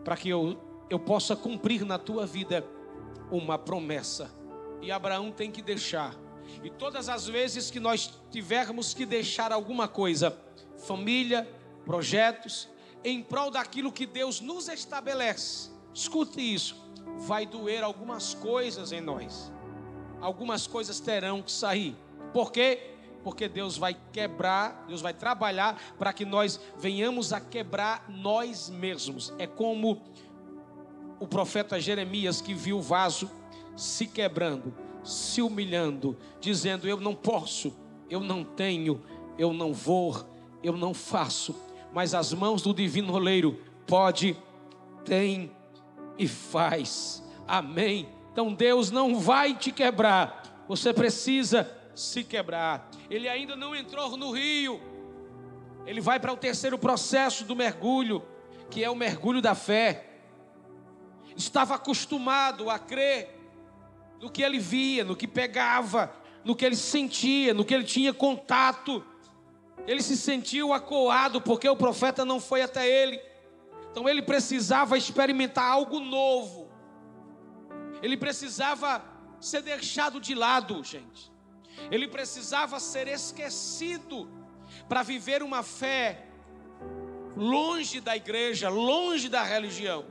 para 0.03 0.17
que 0.17 0.29
eu, 0.29 0.59
eu 0.89 0.99
possa 0.99 1.35
cumprir 1.35 1.85
na 1.85 1.99
tua 1.99 2.25
vida 2.25 2.65
uma 3.31 3.57
promessa. 3.57 4.31
E 4.81 4.91
Abraão 4.91 5.31
tem 5.31 5.51
que 5.51 5.61
deixar. 5.61 6.15
E 6.63 6.71
todas 6.71 7.07
as 7.07 7.27
vezes 7.27 7.69
que 7.69 7.79
nós 7.79 8.19
tivermos 8.31 8.95
que 8.95 9.05
deixar 9.05 9.51
alguma 9.51 9.87
coisa, 9.87 10.35
família, 10.81 11.47
projetos, 11.85 12.69
em 13.03 13.23
prol 13.23 13.50
daquilo 13.50 13.91
que 13.91 14.05
Deus 14.05 14.41
nos 14.41 14.67
estabelece, 14.67 15.69
escute 15.93 16.39
isso, 16.39 16.75
vai 17.19 17.45
doer 17.45 17.83
algumas 17.83 18.33
coisas 18.33 18.91
em 18.91 19.01
nós. 19.01 19.51
Algumas 20.19 20.67
coisas 20.67 21.00
terão 21.00 21.41
que 21.41 21.51
sair. 21.51 21.95
Por 22.31 22.51
quê? 22.51 22.91
Porque 23.23 23.47
Deus 23.47 23.77
vai 23.77 23.95
quebrar, 24.11 24.85
Deus 24.88 25.01
vai 25.01 25.13
trabalhar 25.13 25.79
para 25.97 26.13
que 26.13 26.25
nós 26.25 26.59
venhamos 26.77 27.33
a 27.33 27.39
quebrar 27.39 28.05
nós 28.07 28.69
mesmos. 28.69 29.33
É 29.39 29.47
como 29.47 30.01
o 31.19 31.27
profeta 31.27 31.79
Jeremias 31.79 32.39
que 32.39 32.53
viu 32.53 32.77
o 32.77 32.81
vaso 32.81 33.29
se 33.75 34.07
quebrando, 34.07 34.73
se 35.03 35.41
humilhando, 35.41 36.17
dizendo: 36.39 36.88
Eu 36.88 37.00
não 37.00 37.15
posso, 37.15 37.75
eu 38.09 38.19
não 38.19 38.43
tenho, 38.43 39.03
eu 39.38 39.53
não 39.53 39.73
vou, 39.73 40.25
eu 40.63 40.77
não 40.77 40.93
faço. 40.93 41.55
Mas 41.93 42.13
as 42.13 42.33
mãos 42.33 42.61
do 42.61 42.73
divino 42.73 43.13
oleiro 43.13 43.59
pode, 43.85 44.37
tem 45.03 45.51
e 46.17 46.27
faz. 46.27 47.23
Amém. 47.47 48.07
Então 48.31 48.53
Deus 48.53 48.91
não 48.91 49.19
vai 49.19 49.53
te 49.53 49.71
quebrar. 49.71 50.63
Você 50.67 50.93
precisa 50.93 51.69
se 51.95 52.23
quebrar. 52.23 52.89
Ele 53.09 53.27
ainda 53.27 53.55
não 53.55 53.75
entrou 53.75 54.15
no 54.15 54.31
rio. 54.31 54.79
Ele 55.85 55.99
vai 55.99 56.19
para 56.19 56.31
o 56.31 56.37
terceiro 56.37 56.77
processo 56.77 57.43
do 57.43 57.55
mergulho, 57.55 58.23
que 58.69 58.83
é 58.83 58.89
o 58.89 58.95
mergulho 58.95 59.41
da 59.41 59.55
fé. 59.55 60.07
Estava 61.35 61.75
acostumado 61.75 62.69
a 62.69 62.77
crer 62.77 63.37
no 64.21 64.29
que 64.29 64.43
ele 64.43 64.59
via, 64.59 65.03
no 65.03 65.15
que 65.15 65.27
pegava, 65.27 66.13
no 66.43 66.55
que 66.55 66.63
ele 66.63 66.75
sentia, 66.75 67.53
no 67.53 67.65
que 67.65 67.73
ele 67.73 67.83
tinha 67.83 68.13
contato. 68.13 69.03
Ele 69.88 70.01
se 70.01 70.15
sentiu 70.15 70.73
acuado 70.73 71.41
porque 71.41 71.67
o 71.67 71.75
profeta 71.75 72.23
não 72.23 72.39
foi 72.39 72.61
até 72.61 72.88
ele. 72.88 73.21
Então 73.91 74.07
ele 74.07 74.21
precisava 74.21 74.97
experimentar 74.97 75.65
algo 75.65 76.00
novo. 76.00 76.69
Ele 78.01 78.15
precisava 78.15 79.03
ser 79.39 79.61
deixado 79.61 80.19
de 80.19 80.33
lado, 80.33 80.83
gente. 80.83 81.31
Ele 81.89 82.07
precisava 82.07 82.79
ser 82.79 83.07
esquecido 83.07 84.29
para 84.88 85.03
viver 85.03 85.43
uma 85.43 85.63
fé 85.63 86.25
longe 87.35 88.00
da 88.00 88.15
igreja, 88.15 88.69
longe 88.69 89.27
da 89.27 89.43
religião. 89.43 90.05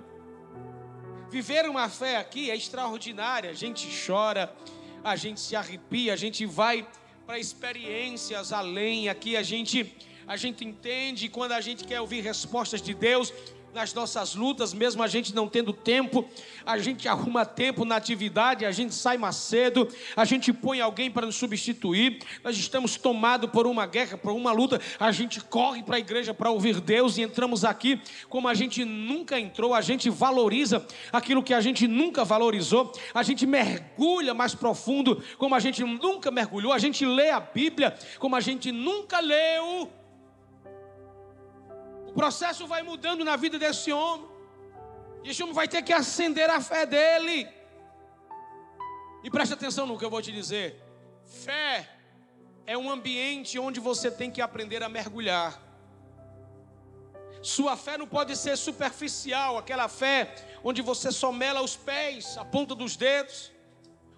Viver 1.29 1.69
uma 1.69 1.89
fé 1.89 2.17
aqui 2.17 2.51
é 2.51 2.57
extraordinária. 2.57 3.51
A 3.51 3.55
gente 3.55 3.89
chora, 4.05 4.55
a 5.03 5.17
gente 5.17 5.41
se 5.41 5.55
arrepia, 5.55 6.13
a 6.13 6.17
gente 6.17 6.45
vai 6.45 6.87
para 7.31 7.39
experiências 7.39 8.53
além. 8.53 9.09
Aqui 9.09 9.37
a 9.37 9.43
gente 9.45 9.95
a 10.27 10.37
gente 10.37 10.65
entende 10.65 11.29
quando 11.29 11.53
a 11.53 11.61
gente 11.61 11.85
quer 11.85 12.01
ouvir 12.01 12.23
respostas 12.23 12.83
de 12.83 12.93
Deus, 12.93 13.33
nas 13.73 13.95
nossas 13.95 14.35
lutas, 14.35 14.75
mesmo 14.75 15.03
a 15.03 15.07
gente 15.07 15.35
não 15.35 15.49
tendo 15.49 15.73
tempo, 15.73 16.29
a 16.67 16.79
gente 16.79 17.07
arruma 17.09 17.45
tempo 17.45 17.85
na 17.85 17.97
atividade, 17.97 18.65
a 18.65 18.73
gente 18.73 18.95
sai 18.95 19.17
mais 19.17 19.37
cedo, 19.37 19.89
a 20.17 20.25
gente 20.25 20.53
põe 20.53 20.81
alguém 20.81 21.11
para 21.11 21.27
nos 21.27 21.37
substituir. 21.37 22.21
Nós 22.43 22.57
estamos 22.57 22.97
tomados 22.97 23.51
por 23.51 23.67
uma 23.67 23.87
guerra, 23.87 24.17
por 24.17 24.33
uma 24.33 24.53
luta, 24.53 24.81
a 24.99 25.13
gente 25.13 25.41
corre 25.41 25.83
para 25.83 25.97
a 25.97 26.01
igreja 26.01 26.35
para 26.35 26.51
ouvir 26.51 26.81
Deus 26.81 27.17
e 27.17 27.23
entramos 27.23 27.65
aqui 27.65 28.01
como 28.29 28.49
a 28.49 28.55
gente 28.55 28.85
nunca 28.85 29.39
entrou, 29.39 29.75
a 29.75 29.81
gente 29.81 30.11
valoriza 30.11 30.85
aquilo 31.13 31.43
que 31.43 31.55
a 31.55 31.61
gente 31.61 31.87
nunca 31.87 32.25
valorizou, 32.25 32.93
a 33.15 33.23
gente 33.23 33.47
mergulha 33.47 34.35
mais 34.35 34.55
profundo 34.55 35.23
como 35.39 35.55
a 35.55 35.61
gente 35.61 35.83
nunca 35.85 36.31
mergulhou, 36.31 36.73
a 36.73 36.79
gente 36.79 37.07
lê 37.07 37.31
a 37.31 37.41
Bíblia 37.41 37.97
como 38.19 38.35
a 38.35 38.41
gente 38.41 38.73
nunca 38.73 39.21
leu. 39.21 40.00
O 42.11 42.13
processo 42.13 42.67
vai 42.67 42.83
mudando 42.83 43.25
na 43.25 43.37
vida 43.37 43.57
desse 43.59 43.93
homem. 43.93 44.29
E 45.23 45.31
esse 45.31 45.43
homem 45.43 45.55
vai 45.55 45.69
ter 45.69 45.83
que 45.83 45.93
acender 45.93 46.51
a 46.51 46.61
fé 46.61 46.85
dele. 46.85 47.49
E 49.23 49.31
preste 49.31 49.55
atenção 49.55 49.87
no 49.87 49.97
que 49.99 50.05
eu 50.05 50.11
vou 50.11 50.21
te 50.21 50.33
dizer. 50.33 50.83
Fé 51.25 51.89
é 52.67 52.77
um 52.77 52.91
ambiente 52.91 53.59
onde 53.61 53.79
você 53.79 54.11
tem 54.11 54.29
que 54.31 54.41
aprender 54.41 54.83
a 54.83 54.89
mergulhar. 54.89 55.61
Sua 57.43 57.77
fé 57.77 57.97
não 57.97 58.09
pode 58.09 58.37
ser 58.37 58.57
superficial, 58.57 59.57
aquela 59.57 59.89
fé 59.89 60.35
onde 60.65 60.83
você 60.83 61.13
só 61.13 61.31
mela 61.31 61.63
os 61.63 61.77
pés, 61.77 62.37
a 62.37 62.45
ponta 62.45 62.75
dos 62.75 62.97
dedos, 62.97 63.53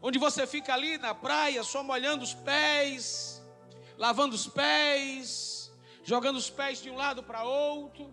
onde 0.01 0.19
você 0.19 0.47
fica 0.47 0.73
ali 0.73 0.97
na 0.99 1.15
praia 1.15 1.63
só 1.63 1.83
molhando 1.83 2.25
os 2.25 2.35
pés, 2.35 3.41
lavando 3.99 4.35
os 4.35 4.49
pés, 4.49 5.62
jogando 6.05 6.37
os 6.37 6.51
pés 6.51 6.83
de 6.83 6.91
um 6.91 6.97
lado 6.97 7.23
para 7.23 7.45
outro. 7.45 8.11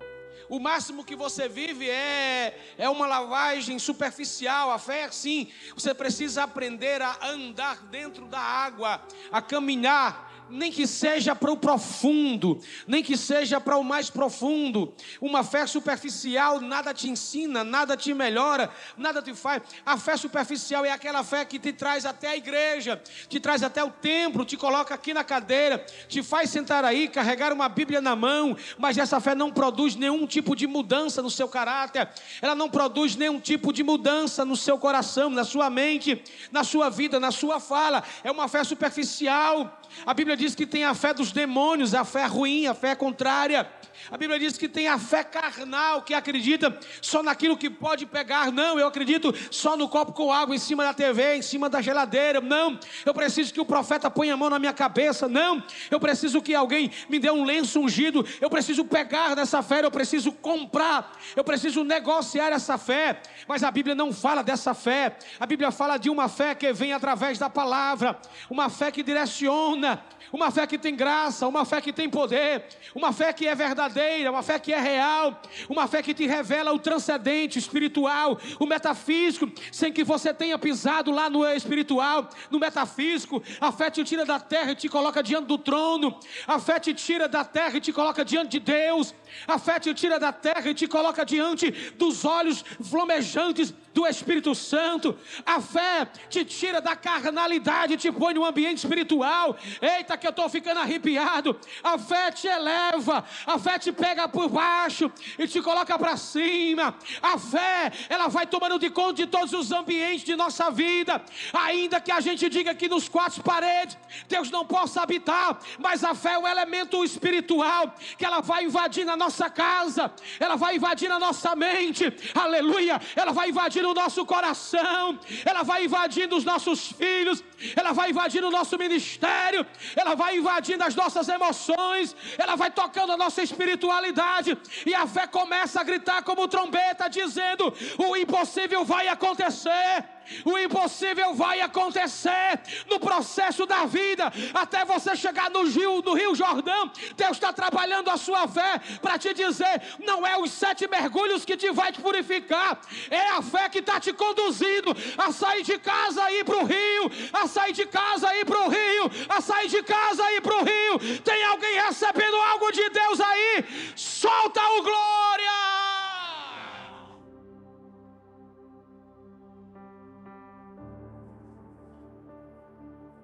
O 0.48 0.60
máximo 0.60 1.04
que 1.04 1.16
você 1.16 1.48
vive 1.48 1.90
é, 1.90 2.58
é 2.78 2.90
uma 2.90 3.06
lavagem 3.06 3.78
superficial. 3.78 4.72
A 4.72 4.80
fé 4.80 5.02
é 5.02 5.06
assim. 5.06 5.52
Você 5.76 5.94
precisa 5.94 6.44
aprender 6.44 7.02
a 7.02 7.28
andar 7.28 7.84
dentro 7.84 8.26
da 8.26 8.40
água, 8.40 9.02
a 9.32 9.42
caminhar 9.42 10.29
nem 10.50 10.72
que 10.72 10.88
seja 10.88 11.36
para 11.36 11.52
o 11.52 11.58
profundo, 11.58 12.60
nem 12.88 13.04
que 13.04 13.16
seja 13.16 13.60
para 13.60 13.78
o 13.78 13.84
mais 13.84 14.10
profundo. 14.10 14.94
Uma 15.22 15.44
fé 15.44 15.66
superficial 15.66 16.60
nada 16.60 16.94
te 16.94 17.10
ensina, 17.10 17.64
nada 17.64 17.96
te 17.96 18.14
melhora, 18.14 18.70
nada 18.98 19.22
te 19.22 19.34
faz. 19.34 19.62
A 19.86 19.98
fé 19.98 20.18
superficial 20.18 20.86
é 20.86 20.92
aquela 20.92 21.24
fé 21.24 21.46
que 21.46 21.60
te 21.60 21.74
traz 21.74 22.06
até 22.06 22.30
a 22.30 22.38
igreja, 22.38 23.02
te 23.28 23.40
traz 23.40 23.64
até 23.64 23.84
o 23.84 23.90
templo, 23.90 24.46
te 24.46 24.58
coloca 24.58 24.94
aqui 24.94 25.14
na 25.14 25.24
cadeira, 25.24 25.86
te 26.08 26.24
faz 26.24 26.50
sentar 26.50 26.84
aí, 26.84 27.08
carregar 27.08 27.54
uma 27.54 27.70
Bíblia 27.70 28.02
na 28.02 28.16
mão, 28.16 28.58
mas 28.78 28.98
essa 28.98 29.20
fé 29.20 29.36
não 29.36 29.52
produz 29.52 29.96
nenhum 29.96 30.26
tipo 30.26 30.56
de 30.56 30.68
mudança 30.68 31.22
no 31.22 31.30
seu 31.30 31.48
caráter, 31.48 32.10
ela 32.42 32.56
não 32.56 32.70
produz 32.70 33.16
nenhum 33.16 33.40
tipo 33.40 33.72
de 33.72 33.84
mudança 33.84 34.44
no 34.46 34.56
seu 34.56 34.78
coração, 34.78 35.30
na 35.30 35.44
sua 35.44 35.70
mente, 35.70 36.22
na 36.52 36.64
sua 36.64 36.90
vida, 36.90 37.20
na 37.20 37.32
sua 37.32 37.60
fala. 37.60 38.04
É 38.24 38.32
uma 38.32 38.48
fé 38.48 38.64
superficial. 38.64 39.79
A 40.06 40.14
Bíblia 40.14 40.38
diz 40.38 40.56
que 40.56 40.66
tem 40.66 40.84
a 40.84 40.94
fé 40.94 41.14
dos 41.14 41.32
demônios, 41.32 41.94
a 41.94 42.04
fé 42.04 42.26
ruim, 42.26 42.68
a 42.68 42.74
fé 42.74 42.96
contrária. 42.96 43.70
A 44.12 44.18
Bíblia 44.18 44.40
diz 44.40 44.58
que 44.58 44.68
tem 44.68 44.88
a 44.88 44.98
fé 44.98 45.24
carnal, 45.24 46.02
que 46.02 46.14
acredita 46.14 46.78
só 47.02 47.22
naquilo 47.22 47.58
que 47.58 47.70
pode 47.70 48.06
pegar. 48.06 48.52
Não, 48.52 48.80
eu 48.80 48.88
acredito 48.88 49.34
só 49.52 49.76
no 49.76 49.88
copo 49.88 50.14
com 50.14 50.32
água 50.32 50.56
em 50.56 50.60
cima 50.60 50.84
da 50.84 50.94
TV, 50.94 51.36
em 51.36 51.42
cima 51.42 51.70
da 51.70 51.82
geladeira. 51.82 52.42
Não, 52.42 52.80
eu 53.06 53.14
preciso 53.14 53.54
que 53.54 53.60
o 53.60 53.66
profeta 53.66 54.10
ponha 54.10 54.34
a 54.34 54.38
mão 54.38 54.50
na 54.50 54.60
minha 54.60 54.74
cabeça. 54.74 55.28
Não, 55.28 55.62
eu 55.92 56.00
preciso 56.00 56.42
que 56.42 56.56
alguém 56.56 56.92
me 57.10 57.20
dê 57.20 57.30
um 57.30 57.44
lenço 57.44 57.80
ungido. 57.80 58.26
Eu 58.40 58.50
preciso 58.50 58.86
pegar 58.86 59.36
nessa 59.36 59.62
fé, 59.62 59.84
eu 59.84 59.92
preciso 59.92 60.32
comprar, 60.32 61.18
eu 61.36 61.44
preciso 61.44 61.84
negociar 61.84 62.52
essa 62.52 62.78
fé. 62.78 63.22
Mas 63.48 63.64
a 63.64 63.72
Bíblia 63.72 63.96
não 63.96 64.12
fala 64.14 64.44
dessa 64.44 64.74
fé. 64.74 65.18
A 65.40 65.46
Bíblia 65.46 65.72
fala 65.72 65.98
de 65.98 66.10
uma 66.10 66.28
fé 66.28 66.56
que 66.56 66.72
vem 66.74 66.94
através 66.94 67.38
da 67.38 67.50
palavra, 67.50 68.20
uma 68.50 68.70
fé 68.70 68.92
que 68.92 69.04
direciona 69.04 70.04
uma 70.32 70.52
fé 70.52 70.68
que 70.68 70.78
tem 70.78 70.96
graça, 70.96 71.48
uma 71.48 71.66
fé 71.66 71.82
que 71.82 71.92
tem 71.92 72.10
poder, 72.10 72.66
uma 72.94 73.12
fé 73.12 73.34
que 73.34 73.48
é 73.48 73.56
verdadeira, 73.56 73.89
uma 74.30 74.44
fé 74.44 74.60
que 74.60 74.74
é 74.74 74.80
real, 74.80 75.42
uma 75.68 75.88
fé 75.88 76.02
que 76.02 76.14
te 76.14 76.26
revela 76.26 76.72
o 76.74 76.80
transcendente, 76.80 77.58
espiritual, 77.60 78.40
o 78.60 78.66
metafísico, 78.66 79.52
sem 79.72 79.92
que 79.92 80.04
você 80.04 80.34
tenha 80.34 80.58
pisado 80.58 81.12
lá 81.12 81.30
no 81.30 81.46
espiritual, 81.48 82.30
no 82.50 82.60
metafísico. 82.60 83.42
A 83.60 83.72
fé 83.72 83.90
te 83.90 84.04
tira 84.04 84.26
da 84.26 84.40
terra 84.40 84.72
e 84.72 84.76
te 84.76 84.90
coloca 84.90 85.24
diante 85.24 85.48
do 85.48 85.58
trono, 85.58 86.20
a 86.48 86.60
fé 86.60 86.80
te 86.80 86.94
tira 86.94 87.28
da 87.28 87.44
terra 87.44 87.78
e 87.78 87.82
te 87.82 87.92
coloca 87.92 88.24
diante 88.24 88.52
de 88.52 88.60
Deus, 88.60 89.14
a 89.48 89.58
fé 89.58 89.80
te 89.80 89.94
tira 89.94 90.20
da 90.20 90.32
terra 90.32 90.70
e 90.70 90.74
te 90.74 90.88
coloca 90.88 91.26
diante 91.26 91.72
dos 91.98 92.26
olhos 92.26 92.64
flamejantes 92.84 93.74
do 93.94 94.08
Espírito 94.08 94.54
Santo. 94.56 95.18
A 95.46 95.60
fé 95.60 96.08
te 96.30 96.46
tira 96.46 96.80
da 96.82 96.96
carnalidade 96.96 97.94
e 97.94 97.98
te 97.98 98.12
põe 98.12 98.34
no 98.34 98.46
ambiente 98.46 98.78
espiritual. 98.78 99.58
Eita, 99.82 100.18
que 100.18 100.28
eu 100.28 100.32
estou 100.32 100.48
ficando 100.50 100.80
arrepiado. 100.80 101.60
A 101.84 101.98
fé 101.98 102.32
te 102.32 102.48
eleva, 102.48 103.26
a 103.46 103.60
fé 103.60 103.80
te 103.80 103.92
pega 103.92 104.28
por 104.28 104.50
baixo 104.50 105.12
e 105.38 105.48
te 105.48 105.62
coloca 105.62 105.98
para 105.98 106.16
cima. 106.18 106.96
A 107.22 107.38
fé, 107.38 107.92
ela 108.10 108.28
vai 108.28 108.46
tomando 108.46 108.80
de 108.80 108.90
conta 108.90 109.14
de 109.14 109.28
todos 109.28 109.54
os 109.54 109.72
ambientes 109.72 110.24
de 110.24 110.36
nossa 110.36 110.70
vida. 110.70 111.22
Ainda 111.54 112.00
que 112.00 112.12
a 112.12 112.20
gente 112.20 112.48
diga 112.50 112.74
que 112.74 112.88
nos 112.88 113.10
quatro 113.10 113.44
paredes 113.44 113.98
Deus 114.28 114.50
não 114.52 114.66
possa 114.66 115.02
habitar, 115.02 115.60
mas 115.78 116.04
a 116.04 116.14
fé 116.14 116.34
é 116.34 116.38
um 116.38 116.48
elemento 116.48 117.04
espiritual 117.04 117.94
que 118.18 118.26
ela 118.26 118.42
vai 118.42 118.66
invadir 118.66 119.06
na 119.06 119.16
nossa 119.26 119.50
casa, 119.50 120.12
ela 120.40 120.56
vai 120.56 120.78
invadir 120.78 121.10
na 121.10 121.20
nossa 121.20 121.56
mente. 121.56 122.04
Aleluia! 122.34 123.00
Ela 123.16 123.32
vai 123.32 123.50
invadir 123.50 123.86
o 123.86 123.94
nosso 123.94 124.26
coração, 124.26 125.20
ela 125.46 125.62
vai 125.62 125.86
invadindo 125.86 126.36
os 126.36 126.46
nossos 126.52 126.92
filhos, 126.94 127.44
ela 127.76 127.92
vai 127.92 128.10
invadindo 128.10 128.48
o 128.48 128.56
nosso 128.60 128.76
ministério, 128.78 129.66
ela 129.96 130.16
vai 130.16 130.38
invadindo 130.38 130.84
as 130.84 130.96
nossas 130.96 131.28
emoções, 131.30 132.16
ela 132.38 132.56
vai 132.56 132.72
tocando 132.72 133.12
a 133.12 133.18
nossa 133.18 133.44
espiritualidade, 133.44 134.58
e 134.86 134.96
a 134.96 135.06
fé 135.06 135.28
começa 135.28 135.82
a 135.82 135.84
gritar 135.84 136.24
como 136.24 136.48
trombeta, 136.48 137.10
dizendo: 137.10 137.74
o 137.98 138.16
impossível 138.16 138.84
vai 138.86 139.08
acontecer. 139.08 140.19
O 140.46 140.58
impossível 140.58 141.34
vai 141.34 141.62
acontecer 141.62 142.60
no 142.88 143.00
processo 143.00 143.66
da 143.66 143.86
vida, 143.86 144.32
até 144.54 144.86
você 144.86 145.16
chegar 145.16 145.50
no 145.50 145.64
Rio, 145.64 146.02
no 146.02 146.14
Rio 146.14 146.36
Jordão. 146.36 146.92
Deus 147.16 147.32
está 147.32 147.52
trabalhando 147.54 148.10
a 148.10 148.18
sua 148.18 148.48
fé 148.48 148.80
para 149.02 149.18
te 149.18 149.34
dizer: 149.34 149.82
não 150.00 150.26
é 150.26 150.38
os 150.38 150.52
sete 150.52 150.88
mergulhos 150.88 151.46
que 151.46 151.58
te 151.58 151.72
vai 151.72 151.92
te 151.92 152.02
purificar, 152.02 152.80
é 153.10 153.30
a 153.30 153.42
fé 153.42 153.70
que 153.70 153.80
está 153.80 154.00
te 154.00 154.14
conduzindo 154.14 154.96
a 155.18 155.32
sair 155.32 155.64
de 155.64 155.78
casa 155.78 156.30
e 156.32 156.40
ir 156.40 156.44
para 156.46 156.58
o 156.58 156.66
rio, 156.66 157.12
a 157.34 157.48
sair 157.48 157.74
de 157.74 157.86
casa 157.86 158.34
e 158.34 158.42
ir 158.42 158.46
para 158.46 158.66
o 158.66 158.70
rio, 158.70 159.12
a 159.30 159.42
sair 159.42 159.68
de 159.68 159.84
casa 159.84 160.32
e 160.32 160.38
ir 160.38 160.42
para 160.42 160.58
o 160.58 160.64
rio. 160.64 161.20
Tem 161.24 161.44
alguém 161.46 161.82
recebendo 161.82 162.36
algo 162.36 162.72
de 162.72 162.90
Deus 162.90 163.20
aí? 163.20 163.66
Solta 163.96 164.62
o 164.62 164.84
glória! 164.84 165.89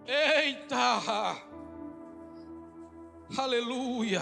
Eita! 0.07 1.41
Aleluia! 3.37 4.21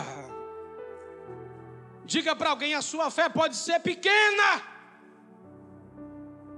Diga 2.05 2.35
para 2.35 2.49
alguém: 2.49 2.73
a 2.73 2.81
sua 2.81 3.09
fé 3.11 3.27
pode 3.29 3.55
ser 3.55 3.79
pequena, 3.79 4.61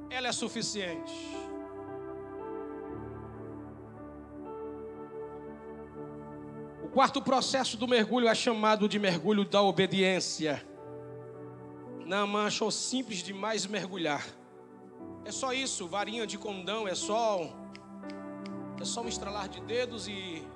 ela 0.10 0.28
é 0.28 0.32
suficiente. 0.32 1.14
O 6.84 6.88
quarto 6.96 7.22
processo 7.22 7.78
do 7.78 7.88
mergulho 7.88 8.28
é 8.28 8.36
chamado 8.36 8.88
de 8.88 8.98
mergulho 8.98 9.44
da 9.44 9.62
obediência. 9.62 10.66
Naamã 12.06 12.46
achou 12.46 12.70
simples 12.70 13.20
demais 13.20 13.66
mergulhar. 13.66 14.26
É 15.26 15.32
só 15.32 15.52
isso, 15.52 15.88
varinha 15.88 16.26
de 16.28 16.38
condão, 16.38 16.88
é 16.88 16.94
só 16.94 17.65
é 18.86 18.88
só 18.88 19.02
um 19.02 19.08
estralar 19.08 19.50
de 19.50 19.60
dedos 19.62 20.08
e 20.08 20.48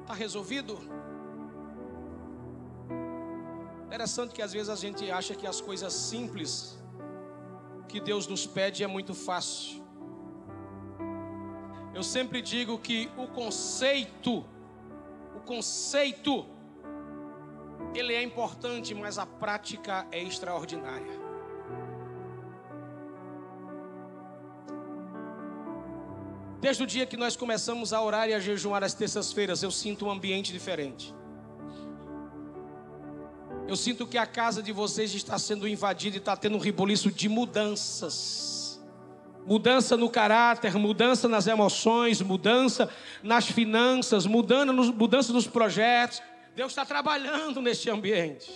está 0.00 0.14
resolvido. 0.14 0.78
Interessante 3.86 4.32
que 4.34 4.40
às 4.40 4.52
vezes 4.54 4.70
a 4.70 4.76
gente 4.76 5.10
acha 5.10 5.34
que 5.34 5.46
as 5.46 5.60
coisas 5.60 5.92
simples 5.92 6.78
que 7.86 8.00
Deus 8.00 8.26
nos 8.26 8.46
pede 8.46 8.82
é 8.82 8.86
muito 8.86 9.14
fácil. 9.14 9.84
Eu 11.92 12.02
sempre 12.02 12.40
digo 12.40 12.78
que 12.78 13.10
o 13.18 13.26
conceito, 13.26 14.42
o 15.36 15.40
conceito, 15.40 16.46
ele 17.94 18.14
é 18.14 18.22
importante, 18.22 18.94
mas 18.94 19.18
a 19.18 19.26
prática 19.26 20.06
é 20.10 20.22
extraordinária. 20.22 21.19
Desde 26.60 26.82
o 26.82 26.86
dia 26.86 27.06
que 27.06 27.16
nós 27.16 27.36
começamos 27.36 27.92
a 27.94 28.02
orar 28.02 28.28
e 28.28 28.34
a 28.34 28.38
jejuar 28.38 28.84
às 28.84 28.92
terças-feiras, 28.92 29.62
eu 29.62 29.70
sinto 29.70 30.06
um 30.06 30.10
ambiente 30.10 30.52
diferente. 30.52 31.14
Eu 33.66 33.76
sinto 33.76 34.06
que 34.06 34.18
a 34.18 34.26
casa 34.26 34.62
de 34.62 34.70
vocês 34.70 35.14
está 35.14 35.38
sendo 35.38 35.66
invadida 35.66 36.16
e 36.16 36.18
está 36.18 36.36
tendo 36.36 36.56
um 36.56 36.60
reboliço 36.60 37.10
de 37.10 37.30
mudanças. 37.30 38.78
Mudança 39.46 39.96
no 39.96 40.10
caráter, 40.10 40.74
mudança 40.74 41.26
nas 41.26 41.46
emoções, 41.46 42.20
mudança 42.20 42.90
nas 43.22 43.46
finanças, 43.46 44.26
mudança 44.26 44.72
nos, 44.72 44.90
mudança 44.90 45.32
nos 45.32 45.46
projetos. 45.46 46.20
Deus 46.54 46.72
está 46.72 46.84
trabalhando 46.84 47.62
neste 47.62 47.88
ambiente. 47.88 48.52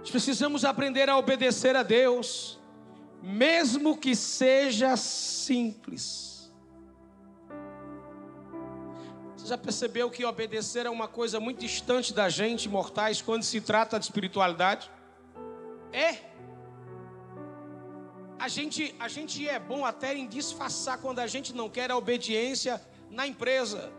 Nós 0.00 0.10
precisamos 0.10 0.64
aprender 0.64 1.08
a 1.08 1.16
obedecer 1.16 1.76
a 1.76 1.84
Deus 1.84 2.60
mesmo 3.22 3.96
que 3.96 4.16
seja 4.16 4.96
simples. 4.96 6.52
Você 9.36 9.46
já 9.46 9.56
percebeu 9.56 10.10
que 10.10 10.24
obedecer 10.24 10.86
é 10.86 10.90
uma 10.90 11.06
coisa 11.06 11.38
muito 11.38 11.60
distante 11.60 12.12
da 12.12 12.28
gente, 12.28 12.68
mortais, 12.68 13.22
quando 13.22 13.44
se 13.44 13.60
trata 13.60 13.98
de 13.98 14.06
espiritualidade? 14.06 14.90
É. 15.92 16.18
A 18.38 18.48
gente, 18.48 18.94
a 18.98 19.06
gente 19.06 19.48
é 19.48 19.58
bom 19.58 19.84
até 19.84 20.16
em 20.16 20.26
disfarçar 20.26 20.98
quando 20.98 21.20
a 21.20 21.26
gente 21.28 21.54
não 21.54 21.68
quer 21.68 21.90
a 21.92 21.96
obediência 21.96 22.82
na 23.08 23.26
empresa. 23.26 23.92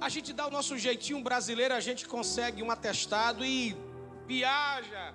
A 0.00 0.08
gente 0.08 0.32
dá 0.32 0.46
o 0.46 0.50
nosso 0.50 0.78
jeitinho 0.78 1.22
brasileiro, 1.22 1.74
a 1.74 1.80
gente 1.80 2.06
consegue 2.06 2.62
um 2.62 2.70
atestado 2.70 3.44
e 3.44 3.76
viaja, 4.26 5.14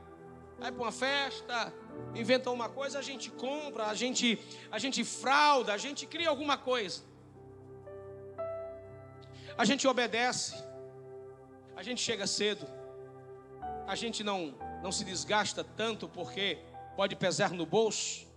vai 0.59 0.71
para 0.71 0.81
uma 0.81 0.91
festa, 0.91 1.73
inventam 2.15 2.53
uma 2.53 2.69
coisa, 2.69 2.99
a 2.99 3.01
gente 3.01 3.29
compra, 3.29 3.85
a 3.87 3.93
gente, 3.93 4.39
a 4.71 4.79
gente 4.79 5.03
frauda, 5.03 5.73
a 5.73 5.77
gente 5.77 6.05
cria 6.05 6.29
alguma 6.29 6.57
coisa. 6.57 7.01
A 9.57 9.65
gente 9.65 9.87
obedece, 9.87 10.55
a 11.75 11.83
gente 11.83 12.01
chega 12.01 12.27
cedo, 12.27 12.67
a 13.87 13.95
gente 13.95 14.23
não, 14.23 14.53
não 14.83 14.91
se 14.91 15.03
desgasta 15.03 15.63
tanto 15.63 16.07
porque 16.07 16.59
pode 16.95 17.15
pesar 17.15 17.51
no 17.51 17.65
bolso. 17.65 18.27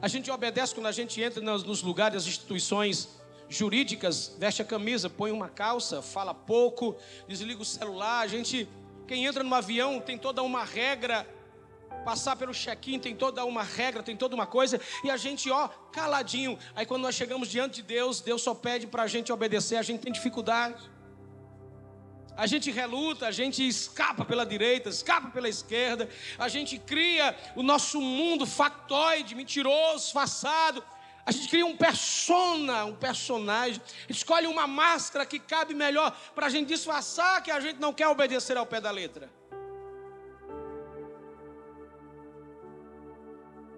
A 0.00 0.08
gente 0.08 0.30
obedece 0.30 0.74
quando 0.74 0.86
a 0.86 0.92
gente 0.92 1.20
entra 1.20 1.40
nos, 1.40 1.62
nos 1.62 1.82
lugares, 1.82 2.22
as 2.22 2.26
instituições 2.26 3.20
jurídicas, 3.48 4.34
veste 4.38 4.62
a 4.62 4.64
camisa, 4.64 5.10
põe 5.10 5.30
uma 5.30 5.48
calça, 5.48 6.00
fala 6.00 6.32
pouco, 6.32 6.96
desliga 7.28 7.60
o 7.60 7.64
celular. 7.64 8.20
A 8.20 8.26
gente, 8.26 8.68
quem 9.06 9.26
entra 9.26 9.44
no 9.44 9.54
avião 9.54 10.00
tem 10.00 10.16
toda 10.16 10.42
uma 10.42 10.64
regra 10.64 11.26
Passar 12.04 12.36
pelo 12.36 12.52
check-in 12.52 12.98
tem 12.98 13.14
toda 13.14 13.44
uma 13.44 13.62
regra, 13.62 14.02
tem 14.02 14.16
toda 14.16 14.34
uma 14.34 14.46
coisa, 14.46 14.80
e 15.04 15.10
a 15.10 15.16
gente, 15.16 15.50
ó, 15.50 15.68
caladinho. 15.92 16.58
Aí 16.74 16.84
quando 16.84 17.02
nós 17.02 17.14
chegamos 17.14 17.48
diante 17.48 17.76
de 17.76 17.82
Deus, 17.82 18.20
Deus 18.20 18.42
só 18.42 18.54
pede 18.54 18.86
para 18.86 19.04
a 19.04 19.06
gente 19.06 19.32
obedecer, 19.32 19.76
a 19.76 19.82
gente 19.82 20.00
tem 20.00 20.12
dificuldade. 20.12 20.90
A 22.36 22.46
gente 22.46 22.70
reluta, 22.70 23.26
a 23.26 23.30
gente 23.30 23.66
escapa 23.66 24.24
pela 24.24 24.44
direita, 24.46 24.88
escapa 24.88 25.28
pela 25.30 25.48
esquerda, 25.48 26.08
a 26.38 26.48
gente 26.48 26.78
cria 26.78 27.36
o 27.54 27.62
nosso 27.62 28.00
mundo 28.00 28.46
factoide, 28.46 29.34
mentiroso, 29.34 30.04
disfarçado. 30.04 30.82
A 31.24 31.30
gente 31.30 31.48
cria 31.48 31.64
um 31.64 31.76
persona, 31.76 32.84
um 32.84 32.96
personagem, 32.96 33.80
escolhe 34.08 34.46
uma 34.46 34.66
máscara 34.66 35.24
que 35.24 35.38
cabe 35.38 35.72
melhor 35.72 36.10
para 36.34 36.46
a 36.46 36.50
gente 36.50 36.68
disfarçar 36.68 37.42
que 37.42 37.50
a 37.50 37.60
gente 37.60 37.78
não 37.78 37.92
quer 37.92 38.08
obedecer 38.08 38.56
ao 38.56 38.66
pé 38.66 38.80
da 38.80 38.90
letra. 38.90 39.30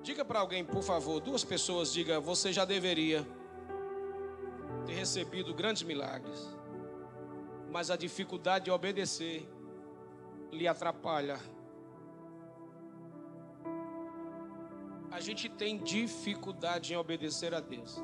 Diga 0.04 0.22
para 0.22 0.38
alguém, 0.38 0.62
por 0.62 0.82
favor, 0.82 1.18
duas 1.18 1.42
pessoas, 1.42 1.90
diga, 1.90 2.20
você 2.20 2.52
já 2.52 2.66
deveria 2.66 3.26
ter 4.84 4.92
recebido 4.92 5.54
grandes 5.54 5.82
milagres, 5.82 6.54
mas 7.72 7.90
a 7.90 7.96
dificuldade 7.96 8.66
de 8.66 8.70
obedecer 8.70 9.48
lhe 10.52 10.68
atrapalha. 10.68 11.40
A 15.10 15.20
gente 15.20 15.48
tem 15.48 15.78
dificuldade 15.78 16.92
em 16.92 16.96
obedecer 16.98 17.54
a 17.54 17.60
Deus. 17.60 17.96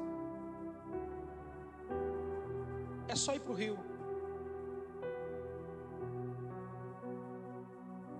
É 3.08 3.14
só 3.14 3.34
ir 3.34 3.40
para 3.40 3.52
o 3.52 3.54
rio. 3.54 3.78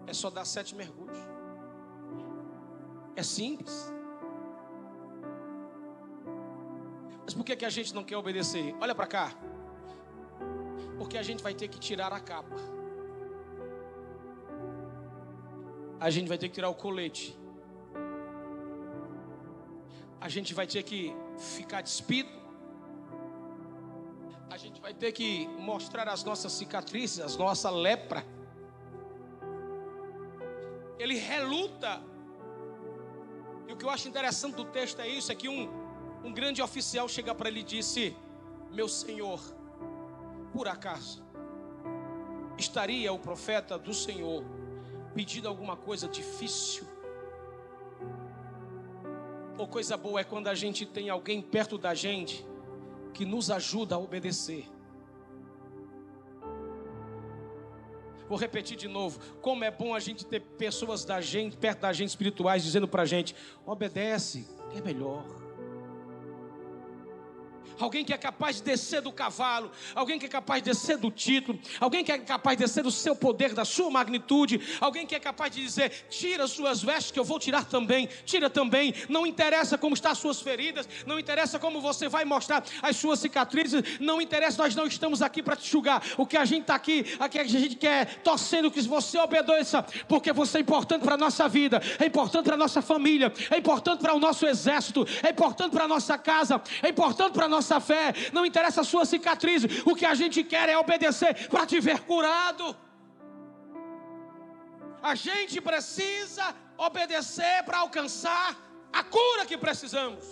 É 0.07 0.12
só 0.12 0.29
dar 0.29 0.45
sete 0.45 0.75
mergulhos. 0.75 1.30
É 3.16 3.23
simples. 3.23 3.92
Mas 7.25 7.35
por 7.35 7.44
que, 7.44 7.55
que 7.55 7.64
a 7.64 7.70
gente 7.70 7.94
não 7.94 8.03
quer 8.03 8.16
obedecer? 8.16 8.75
Olha 8.81 8.94
para 8.94 9.07
cá. 9.07 9.33
Porque 10.99 11.16
a 11.16 11.23
gente 11.23 11.42
vai 11.42 11.55
ter 11.55 11.68
que 11.68 11.79
tirar 11.79 12.12
a 12.12 12.20
capa. 12.20 12.57
A 16.01 16.11
gente 16.11 16.29
vai 16.29 16.38
ter 16.38 16.49
que 16.49 16.55
tirar 16.55 16.68
o 16.68 16.75
colete. 16.75 17.38
A 20.20 20.29
gente 20.29 20.53
vai 20.55 20.66
ter 20.66 20.83
que 20.83 21.14
ficar 21.38 21.83
despido. 21.83 22.31
A 24.51 24.57
gente 24.57 24.81
vai 24.81 24.92
ter 24.92 25.12
que 25.12 25.46
mostrar 25.59 26.09
as 26.09 26.25
nossas 26.25 26.53
cicatrizes, 26.53 27.20
as 27.20 27.37
nossa 27.37 27.70
lepra. 27.70 28.25
Ele 30.99 31.14
reluta 31.14 32.03
que 33.81 33.87
eu 33.87 33.90
acho 33.90 34.07
interessante 34.07 34.55
do 34.55 34.66
texto 34.66 35.01
é 35.01 35.09
isso: 35.09 35.33
é 35.33 35.35
que 35.35 35.49
um, 35.49 35.69
um 36.23 36.33
grande 36.33 36.61
oficial 36.61 37.09
chega 37.09 37.35
para 37.35 37.49
ele 37.49 37.61
e 37.61 37.64
disse: 37.64 38.14
Meu 38.71 38.87
senhor, 38.87 39.40
por 40.53 40.69
acaso 40.69 41.25
estaria 42.59 43.11
o 43.11 43.19
profeta 43.19 43.79
do 43.79 43.95
Senhor 43.95 44.45
pedindo 45.14 45.49
alguma 45.49 45.77
coisa 45.77 46.07
difícil? 46.07 46.85
Ou 49.57 49.66
coisa 49.66 49.97
boa 49.97 50.21
é 50.21 50.25
quando 50.25 50.49
a 50.49 50.55
gente 50.55 50.85
tem 50.85 51.09
alguém 51.09 51.40
perto 51.40 51.79
da 51.79 51.95
gente 51.95 52.47
que 53.14 53.25
nos 53.25 53.51
ajuda 53.51 53.95
a 53.95 53.99
obedecer. 53.99 54.66
Vou 58.31 58.38
repetir 58.38 58.77
de 58.77 58.87
novo. 58.87 59.19
Como 59.43 59.64
é 59.64 59.73
bom 59.73 59.93
a 59.93 59.99
gente 59.99 60.25
ter 60.25 60.38
pessoas 60.38 61.05
da 61.05 61.21
gente, 61.21 61.57
perto 61.57 61.81
da 61.81 61.93
gente, 61.93 62.11
espirituais, 62.11 62.62
dizendo 62.62 62.87
para 62.87 63.03
a 63.03 63.05
gente: 63.05 63.35
obedece, 63.66 64.47
é 64.73 64.81
melhor 64.81 65.39
alguém 67.81 68.05
que 68.05 68.12
é 68.12 68.19
capaz 68.19 68.57
de 68.57 68.62
descer 68.62 69.01
do 69.01 69.12
cavalo, 69.12 69.71
alguém 69.95 70.19
que 70.19 70.27
é 70.27 70.29
capaz 70.29 70.62
de 70.62 70.71
descer 70.71 70.99
do 70.99 71.11
título, 71.11 71.59
alguém 71.81 72.05
que 72.05 72.12
é 72.12 72.19
capaz 72.19 72.57
de 72.57 72.64
descer 72.64 72.83
do 72.83 72.90
seu 72.90 73.16
poder, 73.16 73.55
da 73.55 73.64
sua 73.64 73.90
magnitude, 73.90 74.61
alguém 74.81 75.07
que 75.07 75.14
é 75.14 75.21
capaz 75.21 75.55
de 75.55 75.62
dizer: 75.62 75.90
tira 76.09 76.47
suas 76.47 76.83
vestes, 76.83 77.11
que 77.11 77.19
eu 77.19 77.25
vou 77.25 77.38
tirar 77.38 77.64
também, 77.64 78.09
tira 78.25 78.51
também. 78.51 78.95
Não 79.09 79.27
interessa 79.27 79.79
como 79.79 79.95
estão 79.95 80.12
as 80.12 80.19
suas 80.19 80.40
feridas, 80.40 80.88
não 81.07 81.19
interessa 81.19 81.59
como 81.59 81.81
você 81.81 82.09
vai 82.09 82.25
mostrar 82.25 82.64
as 82.83 82.97
suas 82.97 83.21
cicatrizes, 83.21 83.83
não 84.01 84.21
interessa, 84.21 84.62
nós 84.62 84.75
não 84.75 84.87
estamos 84.87 85.23
aqui 85.23 85.43
para 85.43 85.57
te 85.57 85.71
julgar. 85.71 86.03
O 86.16 86.27
que 86.27 86.37
a 86.37 86.45
gente 86.45 86.62
está 86.62 86.75
aqui, 86.75 87.05
aqui 87.19 87.38
a 87.38 87.45
gente 87.45 87.77
quer 87.77 88.21
torcendo 88.23 88.71
que 88.71 88.81
você 88.83 89.19
obedeça, 89.19 89.83
porque 90.09 90.33
você 90.33 90.59
é 90.59 90.61
importante 90.61 91.03
para 91.03 91.14
a 91.14 91.19
nossa 91.19 91.49
vida, 91.49 91.81
é 91.99 92.07
importante 92.07 92.45
para 92.45 92.55
a 92.55 92.59
nossa 92.59 92.83
família, 92.83 93.33
é 93.51 93.59
importante 93.59 94.01
para 94.01 94.14
o 94.14 94.19
nosso 94.19 94.47
exército, 94.47 95.07
é 95.23 95.31
importante 95.31 95.73
para 95.73 95.85
a 95.85 95.88
nossa 95.88 96.19
casa, 96.19 96.61
é 96.83 96.88
importante 96.88 97.33
para 97.33 97.47
a 97.47 97.49
nossa 97.49 97.69
nossa 97.70 97.80
fé, 97.80 98.12
não 98.33 98.44
interessa 98.44 98.80
a 98.80 98.85
sua 98.85 99.04
cicatriz, 99.04 99.62
o 99.85 99.94
que 99.94 100.04
a 100.04 100.14
gente 100.14 100.42
quer 100.42 100.68
é 100.68 100.76
obedecer 100.76 101.48
para 101.48 101.66
te 101.66 101.78
ver 101.80 102.00
curado. 102.00 102.76
A 105.02 105.14
gente 105.14 105.61
precisa 105.61 106.54
obedecer 106.76 107.62
para 107.64 107.78
alcançar 107.78 108.56
a 108.92 109.02
cura 109.04 109.46
que 109.46 109.56
precisamos. 109.56 110.24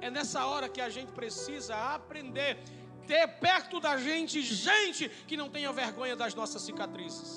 É 0.00 0.10
nessa 0.10 0.44
hora 0.44 0.68
que 0.68 0.80
a 0.80 0.90
gente 0.90 1.10
precisa 1.12 1.74
aprender, 1.94 2.58
ter 3.06 3.26
perto 3.46 3.80
da 3.80 3.96
gente 3.96 4.42
gente 4.42 5.08
que 5.26 5.36
não 5.36 5.48
tenha 5.48 5.72
vergonha 5.72 6.14
das 6.14 6.34
nossas 6.34 6.62
cicatrizes. 6.62 7.32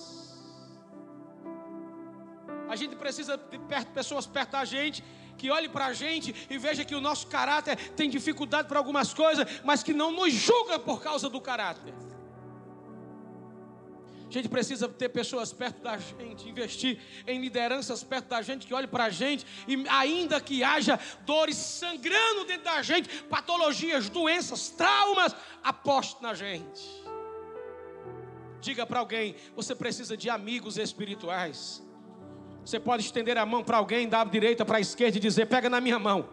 A 2.68 2.76
gente 2.76 2.96
precisa 2.96 3.36
de 3.36 3.58
perto, 3.58 3.92
pessoas 3.92 4.28
perto 4.28 4.52
da 4.52 4.66
gente 4.66 5.04
que 5.40 5.50
olhe 5.50 5.70
para 5.70 5.88
a 5.88 5.94
gente 5.94 6.36
e 6.50 6.58
veja 6.58 6.84
que 6.84 6.94
o 6.94 7.02
nosso 7.02 7.28
caráter 7.28 7.78
tem 7.92 8.10
dificuldade 8.10 8.68
para 8.68 8.78
algumas 8.78 9.14
coisas, 9.14 9.48
mas 9.64 9.82
que 9.82 9.94
não 9.94 10.12
nos 10.12 10.34
julga 10.34 10.78
por 10.78 11.02
causa 11.02 11.30
do 11.30 11.40
caráter. 11.40 11.94
A 14.28 14.32
gente 14.32 14.48
precisa 14.48 14.88
ter 14.88 15.10
pessoas 15.10 15.52
perto 15.52 15.82
da 15.82 15.98
gente, 15.98 16.48
investir 16.48 17.00
em 17.26 17.42
lideranças 17.42 18.04
perto 18.04 18.28
da 18.28 18.44
gente 18.44 18.68
que 18.68 18.74
olhe 18.76 18.86
para 18.86 19.06
a 19.06 19.10
gente 19.10 19.44
e 19.68 19.88
ainda 19.90 20.40
que 20.40 20.64
haja 20.64 21.00
dores 21.26 21.56
sangrando 21.56 22.46
dentro 22.46 22.66
da 22.66 22.80
gente, 22.84 23.24
patologias, 23.24 24.08
doenças, 24.08 24.70
traumas, 24.70 25.36
aposte 25.64 26.22
na 26.22 26.36
gente. 26.36 26.80
Diga 28.62 28.86
para 28.86 29.00
alguém, 29.00 29.36
você 29.56 29.74
precisa 29.74 30.16
de 30.16 30.30
amigos 30.30 30.78
espirituais. 30.78 31.82
Você 32.70 32.80
pode 32.80 33.04
estender 33.04 33.36
a 33.36 33.48
mão 33.48 33.64
para 33.64 33.78
alguém, 33.78 34.08
dar 34.08 34.22
a 34.22 34.26
direita 34.26 34.64
para 34.64 34.78
a 34.78 34.80
esquerda 34.80 35.18
e 35.18 35.20
dizer: 35.20 35.48
pega 35.48 35.68
na 35.72 35.82
minha 35.82 35.98
mão. 35.98 36.30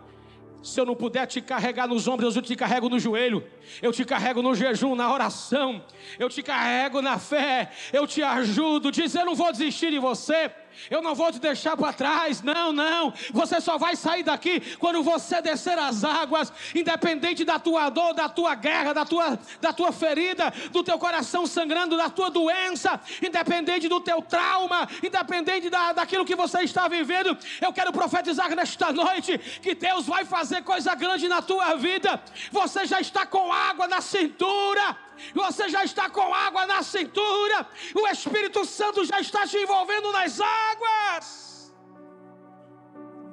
Se 0.63 0.79
eu 0.79 0.85
não 0.85 0.95
puder 0.95 1.27
te 1.27 1.41
carregar 1.41 1.89
nos 1.89 2.07
ombros, 2.07 2.37
eu 2.37 2.43
te 2.43 2.55
carrego 2.55 2.91
no 2.91 2.99
joelho, 2.99 3.43
eu 3.81 3.91
te 3.91 4.05
carrego 4.05 4.43
no 4.43 4.55
jejum, 4.55 4.95
na 4.95 5.11
oração, 5.11 5.83
eu 6.19 6.29
te 6.29 6.43
carrego 6.43 7.01
na 7.01 7.19
fé, 7.19 7.71
eu 7.91 8.07
te 8.07 8.23
ajudo. 8.23 8.93
Diz: 8.93 9.15
Eu 9.15 9.25
não 9.25 9.35
vou 9.35 9.51
desistir 9.51 9.91
de 9.91 9.99
você 9.99 10.51
eu 10.91 11.03
não 11.03 11.15
vou 11.15 11.33
te 11.33 11.39
deixar 11.39 11.77
para 11.77 11.93
trás, 11.93 12.43
não, 12.43 12.73
não. 12.73 13.13
Você 13.33 13.61
só 13.61 13.79
vai 13.79 13.97
sair 13.97 14.23
daqui 14.23 14.61
quando 14.79 15.03
você 15.03 15.41
descer 15.41 15.79
as 15.79 16.05
águas, 16.05 16.53
independente 16.75 17.45
da 17.45 17.59
tua 17.59 17.89
dor, 17.89 18.15
da 18.15 18.29
tua 18.29 18.55
guerra, 18.55 18.93
da 18.93 19.05
tua, 19.05 19.39
da 19.61 19.73
tua 19.73 19.93
ferida, 19.93 20.53
do 20.71 20.83
teu 20.83 20.99
coração 20.99 21.47
sangrando, 21.47 21.97
da 21.97 22.11
tua 22.11 22.31
doença, 22.31 23.01
independente 23.23 23.89
do 23.89 24.01
teu 24.01 24.23
trauma, 24.23 24.89
independente 25.03 25.69
da, 25.71 25.93
daquilo 25.93 26.25
que 26.25 26.37
você 26.37 26.63
está 26.63 26.89
vivendo. 26.89 27.37
Eu 27.61 27.73
quero 27.73 27.93
profetizar 27.93 28.55
nesta 28.55 28.93
noite 28.93 29.39
que 29.39 29.75
Deus 29.75 30.07
vai 30.07 30.25
fazer 30.25 30.63
coisa 30.63 30.95
grande 30.95 31.29
na 31.29 31.43
tua 31.43 31.75
vida. 31.75 32.23
Você 32.51 32.87
já 32.87 33.01
está 33.01 33.27
com 33.27 33.53
água 33.53 33.89
na 33.89 34.01
cintura 34.01 35.06
você 35.35 35.69
já 35.69 35.85
está 35.85 36.09
com 36.11 36.35
água 36.35 36.67
na 36.67 36.83
cintura, 36.83 37.67
o 37.95 38.07
Espírito 38.09 38.65
Santo 38.65 39.05
já 39.05 39.21
está 39.21 39.47
te 39.47 39.57
envolvendo 39.59 40.13
nas 40.13 40.41
águas. 40.41 41.75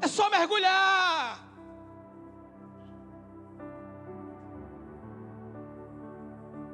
É 0.01 0.07
só 0.07 0.29
mergulhar. 0.29 1.41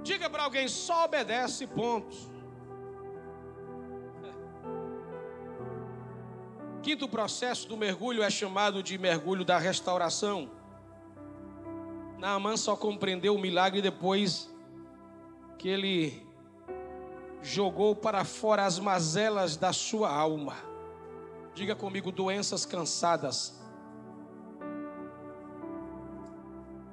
Diga 0.04 0.30
para 0.30 0.44
alguém, 0.44 0.68
só 0.68 1.06
obedece, 1.06 1.68
ponto. 1.68 2.18
Quinto 6.82 7.08
processo 7.08 7.68
do 7.68 7.78
mergulho 7.78 8.24
é 8.24 8.30
chamado 8.30 8.82
de 8.82 8.98
mergulho 8.98 9.44
da 9.44 9.58
restauração. 9.58 10.50
Naamã 12.18 12.58
só 12.58 12.76
compreendeu 12.76 13.36
o 13.36 13.40
milagre 13.40 13.82
depois 13.82 14.50
que 15.60 15.68
ele 15.68 16.26
jogou 17.42 17.94
para 17.94 18.24
fora 18.24 18.66
as 18.66 18.80
mazelas 18.80 19.58
da 19.58 19.74
sua 19.74 20.10
alma. 20.10 20.56
Diga 21.54 21.76
comigo, 21.76 22.14
doenças 22.14 22.66
cansadas. 22.66 23.60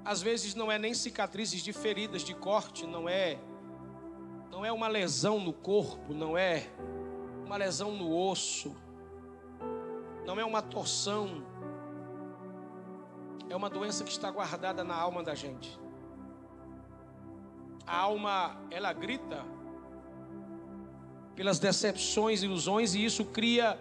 Às 0.05 0.21
vezes 0.21 0.57
não 0.57 0.71
é 0.71 0.79
nem 0.81 0.93
cicatrizes 0.95 1.63
de 1.63 1.73
feridas 1.73 2.23
de 2.23 2.35
corte, 2.35 2.87
não 2.87 3.09
é 3.09 3.39
não 4.51 4.65
é 4.65 4.73
uma 4.73 4.89
lesão 4.89 5.39
no 5.39 5.53
corpo, 5.53 6.13
não 6.13 6.37
é 6.37 6.67
uma 7.45 7.57
lesão 7.57 7.93
no 7.93 8.13
osso, 8.17 8.75
não 10.25 10.41
é 10.41 10.45
uma 10.45 10.61
torção. 10.61 11.45
É 13.49 13.55
uma 13.55 13.71
doença 13.71 14.03
que 14.03 14.11
está 14.11 14.29
guardada 14.29 14.83
na 14.83 14.97
alma 14.97 15.23
da 15.23 15.35
gente 15.37 15.86
a 17.87 17.97
alma 17.97 18.61
ela 18.71 18.93
grita 18.93 19.45
pelas 21.37 21.59
decepções, 21.59 22.43
ilusões 22.43 22.95
e 22.95 23.05
isso 23.05 23.25
cria 23.27 23.79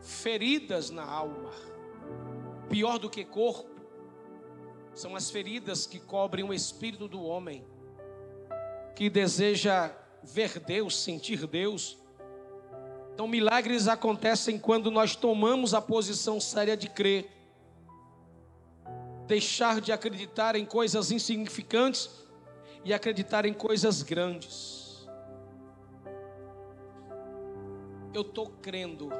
feridas 0.00 0.90
na 0.90 1.04
alma. 1.04 1.50
Pior 2.68 2.98
do 2.98 3.10
que 3.10 3.24
corpo 3.24 3.68
são 4.94 5.16
as 5.16 5.30
feridas 5.30 5.86
que 5.86 5.98
cobrem 5.98 6.44
o 6.44 6.52
espírito 6.52 7.08
do 7.08 7.22
homem 7.22 7.64
que 8.94 9.08
deseja 9.08 9.92
ver 10.22 10.58
Deus, 10.60 10.98
sentir 10.98 11.46
Deus. 11.46 11.96
Então, 13.14 13.26
milagres 13.26 13.88
acontecem 13.88 14.58
quando 14.58 14.90
nós 14.90 15.16
tomamos 15.16 15.72
a 15.72 15.80
posição 15.80 16.40
séria 16.40 16.76
de 16.76 16.88
crer, 16.88 17.30
deixar 19.26 19.80
de 19.80 19.92
acreditar 19.92 20.54
em 20.56 20.64
coisas 20.64 21.10
insignificantes 21.10 22.27
e 22.84 22.94
acreditar 22.94 23.44
em 23.44 23.52
coisas 23.52 24.02
grandes. 24.02 25.06
Eu 28.14 28.22
estou 28.22 28.48
crendo. 28.62 29.10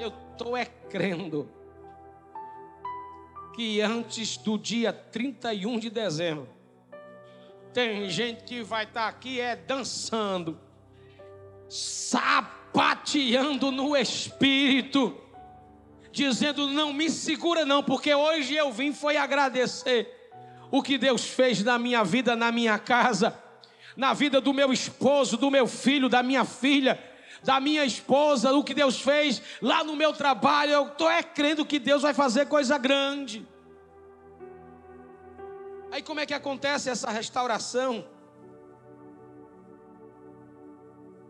Eu 0.00 0.08
estou 0.08 0.56
é 0.56 0.64
crendo 0.64 1.48
que 3.54 3.80
antes 3.80 4.36
do 4.38 4.58
dia 4.58 4.92
31 4.92 5.78
de 5.78 5.90
dezembro, 5.90 6.48
tem 7.72 8.08
gente 8.08 8.44
que 8.44 8.62
vai 8.62 8.84
estar 8.84 9.02
tá 9.02 9.08
aqui 9.08 9.40
é 9.40 9.54
dançando, 9.54 10.58
sapateando 11.68 13.70
no 13.70 13.96
espírito, 13.96 15.18
dizendo: 16.10 16.66
Não 16.66 16.92
me 16.92 17.10
segura, 17.10 17.64
não, 17.64 17.82
porque 17.82 18.14
hoje 18.14 18.54
eu 18.54 18.72
vim 18.72 18.92
foi 18.92 19.16
agradecer 19.16 20.21
o 20.72 20.82
que 20.82 20.96
Deus 20.96 21.26
fez 21.26 21.62
na 21.62 21.78
minha 21.78 22.02
vida, 22.02 22.34
na 22.34 22.50
minha 22.50 22.78
casa, 22.78 23.38
na 23.94 24.14
vida 24.14 24.40
do 24.40 24.54
meu 24.54 24.72
esposo, 24.72 25.36
do 25.36 25.50
meu 25.50 25.66
filho, 25.66 26.08
da 26.08 26.22
minha 26.22 26.46
filha, 26.46 26.98
da 27.44 27.60
minha 27.60 27.84
esposa, 27.84 28.54
o 28.54 28.64
que 28.64 28.72
Deus 28.72 28.98
fez 28.98 29.42
lá 29.60 29.84
no 29.84 29.94
meu 29.94 30.14
trabalho. 30.14 30.72
Eu 30.72 30.86
estou 30.86 31.10
é 31.10 31.22
crendo 31.22 31.66
que 31.66 31.78
Deus 31.78 32.00
vai 32.00 32.14
fazer 32.14 32.46
coisa 32.46 32.78
grande. 32.78 33.46
Aí 35.90 36.02
como 36.02 36.20
é 36.20 36.24
que 36.24 36.32
acontece 36.32 36.88
essa 36.88 37.10
restauração? 37.10 38.08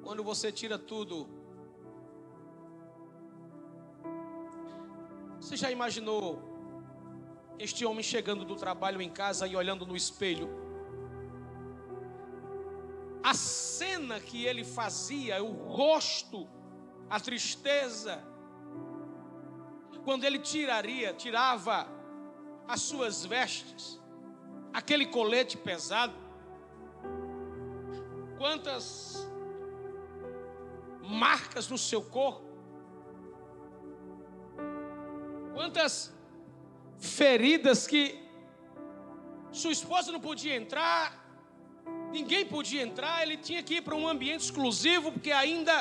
Quando 0.05 0.23
você 0.23 0.53
tira 0.53 0.79
tudo. 0.79 1.29
Você 5.41 5.57
já 5.57 5.69
imaginou 5.69 6.52
este 7.63 7.87
homem 7.87 8.03
chegando 8.03 8.45
do 8.45 8.57
trabalho 8.57 9.01
em 9.01 9.09
casa 9.09 9.47
e 9.47 9.55
olhando 9.55 9.87
no 9.87 9.97
espelho. 9.97 10.49
A 13.23 13.35
cena 13.35 14.19
que 14.19 14.45
ele 14.45 14.65
fazia, 14.65 15.41
o 15.45 15.53
rosto, 15.69 16.49
a 17.09 17.21
tristeza, 17.21 18.21
quando 20.05 20.25
ele 20.25 20.41
tiraria, 20.41 21.15
tirava 21.15 21.87
as 22.67 22.81
suas 22.81 23.25
vestes, 23.25 24.01
aquele 24.73 25.07
colete 25.07 25.57
pesado, 25.57 26.15
quantas 28.39 29.31
marcas 31.01 31.69
no 31.69 31.79
seu 31.79 32.03
corpo, 32.03 32.43
quantas 35.55 36.13
feridas 37.03 37.87
que 37.87 38.19
sua 39.51 39.73
esposa 39.73 40.13
não 40.13 40.21
podia 40.21 40.55
entrar, 40.55 41.05
ninguém 42.13 42.47
podia 42.47 42.81
entrar, 42.81 43.23
ele 43.23 43.37
tinha 43.37 43.63
que 43.63 43.75
ir 43.75 43.83
para 43.83 43.97
um 43.97 44.07
ambiente 44.09 44.43
exclusivo, 44.43 45.11
porque 45.13 45.33
ainda 45.33 45.75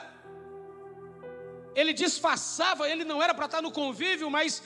ele 1.75 1.93
disfarçava, 1.93 2.89
ele 2.89 3.05
não 3.05 3.21
era 3.21 3.33
para 3.33 3.45
estar 3.45 3.61
no 3.61 3.71
convívio, 3.71 4.29
mas 4.29 4.61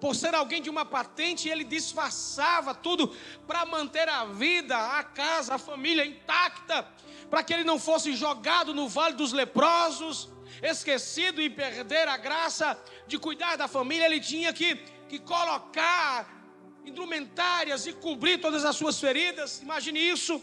por 0.00 0.14
ser 0.14 0.34
alguém 0.34 0.62
de 0.62 0.70
uma 0.70 0.84
patente, 0.84 1.48
ele 1.48 1.62
disfarçava 1.62 2.74
tudo 2.74 3.14
para 3.46 3.66
manter 3.66 4.08
a 4.08 4.24
vida, 4.24 4.76
a 4.76 5.04
casa, 5.04 5.54
a 5.56 5.58
família 5.58 6.06
intacta, 6.06 6.88
para 7.28 7.42
que 7.42 7.52
ele 7.52 7.64
não 7.64 7.78
fosse 7.78 8.14
jogado 8.14 8.72
no 8.72 8.88
vale 8.88 9.14
dos 9.14 9.32
leprosos, 9.32 10.30
esquecido 10.62 11.42
e 11.42 11.50
perder 11.50 12.08
a 12.08 12.16
graça 12.16 12.80
de 13.06 13.18
cuidar 13.18 13.56
da 13.56 13.68
família. 13.68 14.06
Ele 14.06 14.20
tinha 14.20 14.52
que, 14.52 14.80
que 15.08 15.18
colocar 15.18 16.38
indumentárias 16.84 17.86
e 17.86 17.92
cobrir 17.92 18.38
todas 18.38 18.64
as 18.64 18.76
suas 18.76 18.98
feridas. 19.00 19.60
Imagine 19.62 19.98
isso 19.98 20.42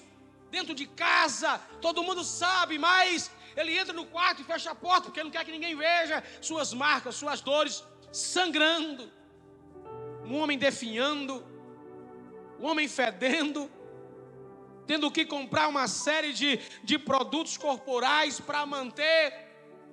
dentro 0.52 0.74
de 0.74 0.86
casa, 0.86 1.60
todo 1.82 2.04
mundo 2.04 2.24
sabe, 2.24 2.78
mas 2.78 3.32
ele 3.56 3.78
entra 3.78 3.94
no 3.94 4.06
quarto 4.06 4.42
e 4.42 4.46
fecha 4.46 4.72
a 4.72 4.76
porta 4.76 5.04
porque 5.04 5.24
não 5.24 5.32
quer 5.32 5.44
que 5.46 5.52
ninguém 5.52 5.76
veja 5.76 6.24
suas 6.42 6.74
marcas, 6.74 7.16
suas 7.16 7.42
dores 7.42 7.84
sangrando 8.12 9.12
um 10.26 10.38
homem 10.40 10.58
definhando, 10.58 11.46
um 12.60 12.66
homem 12.66 12.88
fedendo, 12.88 13.70
tendo 14.88 15.12
que 15.12 15.26
comprar 15.26 15.68
uma 15.68 15.88
série 15.88 16.34
de, 16.34 16.60
de 16.84 16.98
produtos 16.98 17.58
corporais 17.58 18.40
para 18.40 18.66
manter 18.66 19.46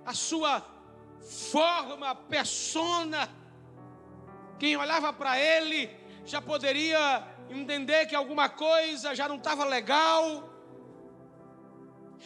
a 0.05 0.15
sua 0.15 0.65
forma, 1.51 2.15
persona. 2.15 3.29
Quem 4.63 4.77
olhava 4.77 5.13
para 5.13 5.33
ele 5.37 5.91
já 6.25 6.41
poderia 6.41 7.27
entender 7.51 8.07
que 8.07 8.15
alguma 8.15 8.49
coisa 8.49 9.13
já 9.13 9.27
não 9.29 9.39
estava 9.39 9.65
legal. 9.65 10.49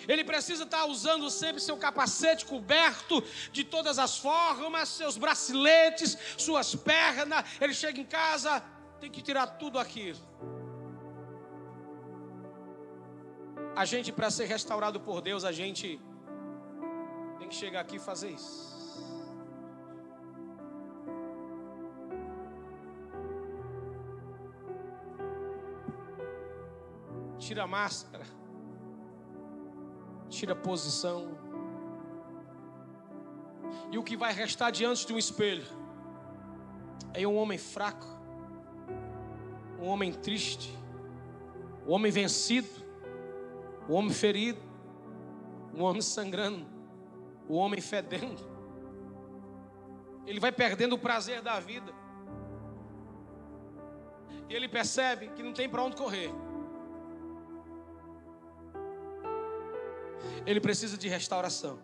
Ele 0.06 0.22
precisa 0.22 0.64
estar 0.64 0.84
usando 0.84 1.30
sempre 1.30 1.62
seu 1.62 1.78
capacete 1.78 2.44
coberto 2.44 3.24
de 3.50 3.64
todas 3.64 3.98
as 3.98 4.18
formas, 4.18 4.90
seus 4.90 5.16
braceletes, 5.16 6.18
suas 6.36 6.74
pernas. 6.74 7.42
Ele 7.58 7.72
chega 7.72 7.98
em 7.98 8.04
casa, 8.04 8.62
tem 9.00 9.10
que 9.10 9.22
tirar 9.22 9.46
tudo 9.62 9.78
aquilo. 9.78 10.20
A 13.74 13.86
gente, 13.86 14.12
para 14.12 14.30
ser 14.30 14.44
restaurado 14.44 15.00
por 15.00 15.22
Deus, 15.22 15.42
a 15.42 15.52
gente 15.52 15.98
tem 17.38 17.48
que 17.48 17.54
chegar 17.54 17.80
aqui 17.80 17.96
e 17.96 17.98
fazer 18.10 18.28
isso. 18.28 18.75
Tira 27.46 27.62
a 27.62 27.66
máscara 27.66 28.26
tira 30.28 30.52
a 30.52 30.56
posição. 30.56 31.36
E 33.90 33.98
o 33.98 34.02
que 34.02 34.16
vai 34.16 34.32
restar 34.32 34.70
diante 34.72 35.06
de 35.06 35.12
um 35.12 35.18
espelho 35.18 35.64
é 37.14 37.26
um 37.26 37.36
homem 37.36 37.58
fraco, 37.58 38.06
um 39.80 39.86
homem 39.86 40.12
triste, 40.12 40.76
um 41.86 41.92
homem 41.92 42.10
vencido, 42.10 42.68
um 43.88 43.94
homem 43.94 44.12
ferido, 44.12 44.60
um 45.74 45.82
homem 45.82 46.02
sangrando, 46.02 46.66
um 47.48 47.54
homem 47.54 47.80
fedendo. 47.80 48.44
Ele 50.26 50.40
vai 50.40 50.50
perdendo 50.50 50.94
o 50.94 50.98
prazer 50.98 51.40
da 51.40 51.60
vida. 51.60 51.92
E 54.48 54.54
ele 54.54 54.68
percebe 54.68 55.28
que 55.28 55.42
não 55.42 55.52
tem 55.52 55.68
para 55.68 55.82
onde 55.82 55.96
correr. 55.96 56.30
Ele 60.46 60.60
precisa 60.60 60.96
de 60.96 61.08
restauração. 61.08 61.78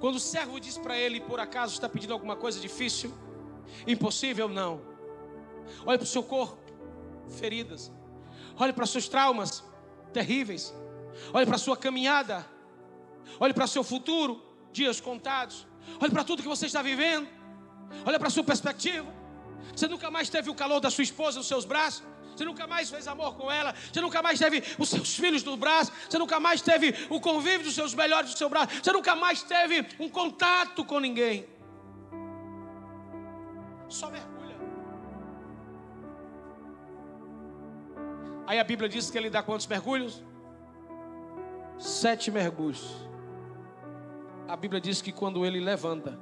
Quando 0.00 0.16
o 0.16 0.20
servo 0.20 0.58
diz 0.58 0.78
para 0.78 0.96
ele, 0.96 1.20
por 1.20 1.38
acaso 1.38 1.74
está 1.74 1.88
pedindo 1.88 2.14
alguma 2.14 2.34
coisa 2.34 2.58
difícil, 2.58 3.12
impossível, 3.86 4.48
não. 4.48 4.80
Olhe 5.84 5.98
para 5.98 6.04
o 6.04 6.08
seu 6.08 6.22
corpo, 6.22 6.58
feridas. 7.38 7.92
Olhe 8.58 8.72
para 8.72 8.84
os 8.84 8.90
seus 8.90 9.08
traumas 9.08 9.62
terríveis. 10.12 10.74
Olhe 11.32 11.44
para 11.44 11.56
a 11.56 11.58
sua 11.58 11.76
caminhada. 11.76 12.46
Olhe 13.38 13.52
para 13.52 13.64
o 13.64 13.68
seu 13.68 13.84
futuro, 13.84 14.42
dias 14.72 15.00
contados. 15.00 15.66
Olhe 16.00 16.10
para 16.10 16.24
tudo 16.24 16.42
que 16.42 16.48
você 16.48 16.66
está 16.66 16.82
vivendo. 16.82 17.28
Olhe 18.06 18.18
para 18.18 18.28
a 18.28 18.30
sua 18.30 18.44
perspectiva. 18.44 19.12
Você 19.74 19.86
nunca 19.86 20.10
mais 20.10 20.28
teve 20.30 20.48
o 20.50 20.54
calor 20.54 20.80
da 20.80 20.90
sua 20.90 21.04
esposa 21.04 21.38
nos 21.38 21.46
seus 21.46 21.64
braços. 21.64 22.02
Você 22.40 22.46
nunca 22.46 22.66
mais 22.66 22.88
fez 22.88 23.06
amor 23.06 23.34
com 23.36 23.52
ela. 23.52 23.74
Você 23.92 24.00
nunca 24.00 24.22
mais 24.22 24.38
teve 24.38 24.62
os 24.78 24.88
seus 24.88 25.14
filhos 25.14 25.44
no 25.44 25.58
braço. 25.58 25.92
Você 26.08 26.16
nunca 26.16 26.40
mais 26.40 26.62
teve 26.62 26.94
o 27.10 27.20
convívio 27.20 27.64
dos 27.64 27.74
seus 27.74 27.94
melhores 27.94 28.30
do 28.32 28.38
seu 28.38 28.48
braço. 28.48 28.82
Você 28.82 28.90
nunca 28.92 29.14
mais 29.14 29.42
teve 29.42 29.86
um 29.98 30.08
contato 30.08 30.82
com 30.82 30.98
ninguém. 30.98 31.46
Só 33.90 34.10
mergulha. 34.10 34.56
Aí 38.46 38.58
a 38.58 38.64
Bíblia 38.64 38.88
diz 38.88 39.10
que 39.10 39.18
ele 39.18 39.28
dá 39.28 39.42
quantos 39.42 39.66
mergulhos? 39.66 40.24
Sete 41.78 42.30
mergulhos. 42.30 43.06
A 44.48 44.56
Bíblia 44.56 44.80
diz 44.80 45.02
que 45.02 45.12
quando 45.12 45.44
ele 45.44 45.60
levanta 45.60 46.18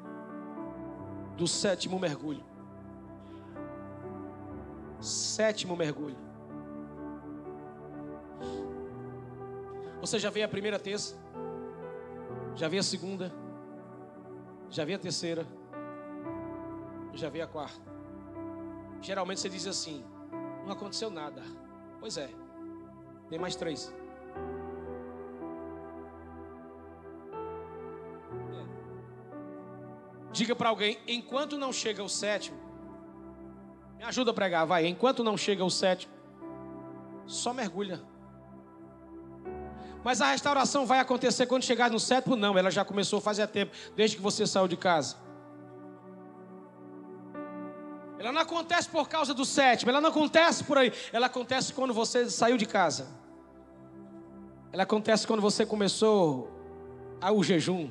do 1.37 1.47
sétimo 1.47 1.97
mergulho, 1.97 2.45
Sétimo 5.01 5.77
mergulho. 5.77 6.17
Você 10.01 10.19
já 10.19 10.31
veio 10.31 10.47
a 10.47 10.49
primeira 10.49 10.79
terça? 10.79 11.17
Já 12.55 12.69
veio 12.69 12.81
a 12.81 12.85
segunda? 12.85 13.33
Já 14.71 14.85
veio 14.85 14.97
a 14.97 15.01
terceira? 15.01 15.47
Já 17.15 17.29
veio 17.29 17.45
a 17.45 17.49
quarta? 17.49 17.81
Geralmente 19.01 19.41
você 19.41 19.49
diz 19.49 19.67
assim: 19.67 20.05
não 20.65 20.73
aconteceu 20.73 21.11
nada. 21.11 21.43
Pois 22.01 22.17
é, 22.17 22.31
tem 23.29 23.39
mais 23.39 23.57
três. 23.57 23.93
Diga 30.33 30.55
para 30.55 30.69
alguém: 30.69 30.99
enquanto 31.07 31.57
não 31.57 31.73
chega 31.73 32.03
o 32.03 32.09
sétimo, 32.09 32.59
me 33.99 34.05
ajuda 34.05 34.31
a 34.31 34.35
pregar, 34.35 34.65
vai. 34.65 34.87
Enquanto 34.87 35.25
não 35.25 35.37
chega 35.37 35.65
o 35.65 35.71
sétimo, 35.71 36.13
só 37.27 37.53
mergulha. 37.53 38.01
Mas 40.05 40.21
a 40.21 40.31
restauração 40.31 40.87
vai 40.87 41.01
acontecer 41.01 41.47
quando 41.47 41.65
chegar 41.65 41.91
no 41.91 41.99
sétimo? 41.99 42.37
Não, 42.37 42.57
ela 42.57 42.71
já 42.71 42.85
começou 42.85 43.21
faz 43.21 43.39
tempo, 43.49 43.73
desde 43.97 44.17
que 44.17 44.23
você 44.23 44.47
saiu 44.47 44.69
de 44.69 44.77
casa. 44.77 45.17
Ela 48.19 48.33
não 48.33 48.41
acontece 48.41 48.89
por 48.89 49.09
causa 49.09 49.35
do 49.35 49.45
sétimo, 49.45 49.91
ela 49.91 50.01
não 50.01 50.11
acontece 50.11 50.65
por 50.65 50.79
aí, 50.79 50.93
ela 51.13 51.27
acontece 51.27 51.73
quando 51.73 51.93
você 51.93 52.31
saiu 52.31 52.57
de 52.57 52.67
casa. 52.67 53.09
Ela 54.73 54.85
acontece 54.85 55.27
quando 55.27 55.41
você 55.41 55.67
começou 55.67 56.51
o 57.21 57.43
jejum. 57.43 57.91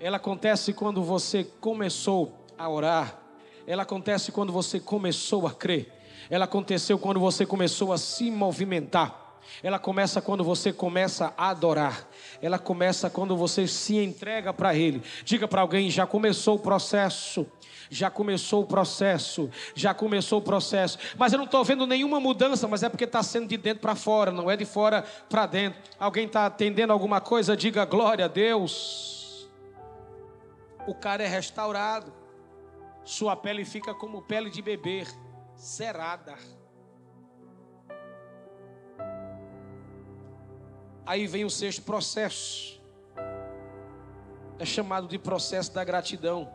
Ela 0.00 0.16
acontece 0.16 0.72
quando 0.72 1.02
você 1.02 1.44
começou 1.44 2.46
a 2.56 2.68
orar. 2.68 3.27
Ela 3.68 3.82
acontece 3.82 4.32
quando 4.32 4.50
você 4.50 4.80
começou 4.80 5.46
a 5.46 5.50
crer. 5.50 5.92
Ela 6.30 6.46
aconteceu 6.46 6.98
quando 6.98 7.20
você 7.20 7.44
começou 7.44 7.92
a 7.92 7.98
se 7.98 8.30
movimentar. 8.30 9.40
Ela 9.62 9.78
começa 9.78 10.22
quando 10.22 10.42
você 10.42 10.72
começa 10.72 11.34
a 11.36 11.50
adorar. 11.50 12.08
Ela 12.40 12.58
começa 12.58 13.10
quando 13.10 13.36
você 13.36 13.66
se 13.66 13.98
entrega 13.98 14.54
para 14.54 14.74
Ele. 14.74 15.02
Diga 15.22 15.46
para 15.46 15.60
alguém: 15.60 15.90
já 15.90 16.06
começou 16.06 16.56
o 16.56 16.58
processo. 16.58 17.46
Já 17.90 18.08
começou 18.08 18.62
o 18.62 18.66
processo. 18.66 19.50
Já 19.74 19.92
começou 19.92 20.38
o 20.38 20.42
processo. 20.42 20.98
Mas 21.18 21.34
eu 21.34 21.38
não 21.38 21.44
estou 21.44 21.62
vendo 21.62 21.86
nenhuma 21.86 22.18
mudança, 22.18 22.66
mas 22.66 22.82
é 22.82 22.88
porque 22.88 23.04
está 23.04 23.22
sendo 23.22 23.48
de 23.48 23.58
dentro 23.58 23.82
para 23.82 23.94
fora, 23.94 24.32
não 24.32 24.50
é 24.50 24.56
de 24.56 24.64
fora 24.64 25.04
para 25.28 25.44
dentro. 25.44 25.78
Alguém 26.00 26.24
está 26.24 26.46
atendendo 26.46 26.90
alguma 26.90 27.20
coisa? 27.20 27.54
Diga 27.54 27.84
glória 27.84 28.24
a 28.24 28.28
Deus. 28.28 29.46
O 30.86 30.94
cara 30.94 31.22
é 31.22 31.26
restaurado 31.26 32.27
sua 33.08 33.34
pele 33.34 33.64
fica 33.64 33.94
como 33.94 34.20
pele 34.20 34.50
de 34.50 34.60
beber, 34.60 35.08
cerada. 35.56 36.36
Aí 41.06 41.26
vem 41.26 41.42
o 41.42 41.48
sexto 41.48 41.80
processo. 41.80 42.78
É 44.58 44.64
chamado 44.66 45.08
de 45.08 45.18
processo 45.18 45.72
da 45.72 45.82
gratidão. 45.82 46.52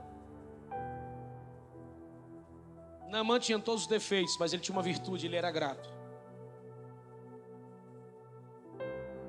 Naamã 3.10 3.40
tinha 3.40 3.58
todos 3.58 3.82
os 3.82 3.88
defeitos, 3.88 4.38
mas 4.40 4.54
ele 4.54 4.62
tinha 4.62 4.76
uma 4.76 4.84
virtude, 4.84 5.26
ele 5.26 5.36
era 5.36 5.50
grato. 5.50 5.90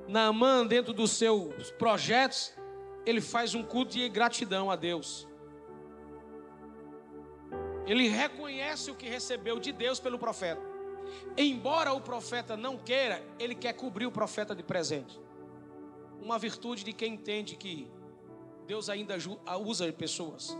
Naamã, 0.07 0.63
dentro 0.63 0.93
dos 0.93 1.09
seus 1.09 1.71
projetos, 1.71 2.53
ele 3.03 3.19
faz 3.19 3.55
um 3.55 3.63
culto 3.63 3.93
de 3.93 4.07
gratidão 4.09 4.69
a 4.69 4.75
Deus. 4.75 5.27
Ele 7.85 8.07
reconhece 8.07 8.89
o 8.89 8.95
que 8.95 9.07
recebeu 9.07 9.59
de 9.59 9.71
Deus 9.71 9.99
pelo 9.99 10.17
profeta. 10.17 10.61
Embora 11.37 11.93
o 11.93 12.01
profeta 12.01 12.57
não 12.57 12.77
queira, 12.77 13.23
ele 13.37 13.55
quer 13.55 13.73
cobrir 13.73 14.05
o 14.05 14.11
profeta 14.11 14.55
de 14.55 14.63
presente. 14.63 15.19
Uma 16.21 16.39
virtude 16.39 16.83
de 16.83 16.93
quem 16.93 17.13
entende 17.13 17.55
que 17.55 17.87
Deus 18.65 18.89
ainda 18.89 19.15
usa 19.63 19.91
pessoas. 19.93 20.57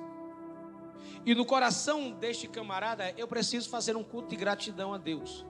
E 1.25 1.33
no 1.33 1.45
coração 1.45 2.11
deste 2.11 2.47
camarada, 2.47 3.11
eu 3.17 3.27
preciso 3.27 3.69
fazer 3.69 3.95
um 3.95 4.03
culto 4.03 4.29
de 4.29 4.35
gratidão 4.35 4.93
a 4.93 4.97
Deus. 4.97 5.43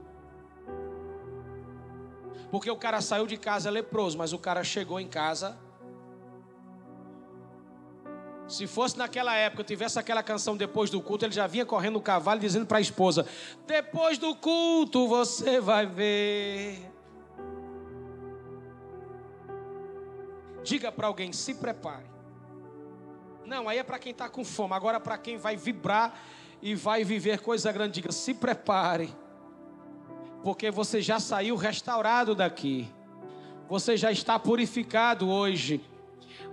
Porque 2.50 2.72
o 2.72 2.78
cara 2.78 3.02
saiu 3.02 3.28
de 3.28 3.36
casa 3.36 3.70
leproso, 3.70 4.18
mas 4.18 4.32
o 4.32 4.40
cara 4.40 4.64
chegou 4.64 5.00
em 5.00 5.08
casa. 5.08 5.60
Se 8.48 8.68
fosse 8.68 8.98
naquela 8.98 9.36
época, 9.36 9.64
tivesse 9.64 9.98
aquela 9.98 10.22
canção 10.22 10.56
depois 10.56 10.90
do 10.90 11.02
culto, 11.02 11.26
ele 11.26 11.34
já 11.34 11.48
vinha 11.48 11.66
correndo 11.66 11.94
no 11.94 12.02
cavalo 12.02 12.40
dizendo 12.40 12.66
para 12.66 12.78
a 12.78 12.82
esposa: 12.82 13.26
Depois 13.66 14.18
do 14.18 14.36
culto 14.36 15.08
você 15.08 15.60
vai 15.60 15.86
ver. 15.86 16.92
Diga 20.64 20.92
para 20.92 21.08
alguém: 21.08 21.34
se 21.34 21.56
prepare. 21.56 22.06
Não, 23.46 23.68
aí 23.68 23.78
é 23.78 23.84
para 23.84 24.00
quem 24.00 24.12
está 24.12 24.30
com 24.30 24.44
fome. 24.44 24.74
Agora, 24.74 25.00
para 25.00 25.18
quem 25.18 25.38
vai 25.38 25.56
vibrar 25.56 26.20
e 26.62 26.76
vai 26.76 27.04
viver 27.04 27.40
coisa 27.40 27.72
grande, 27.72 27.96
diga: 27.96 28.12
se 28.12 28.34
prepare 28.34 29.14
porque 30.46 30.70
você 30.70 31.02
já 31.02 31.20
saiu 31.20 31.56
restaurado 31.56 32.36
daqui. 32.36 32.88
Você 33.68 33.98
já 33.98 34.12
está 34.12 34.38
purificado 34.38 35.28
hoje. 35.28 35.84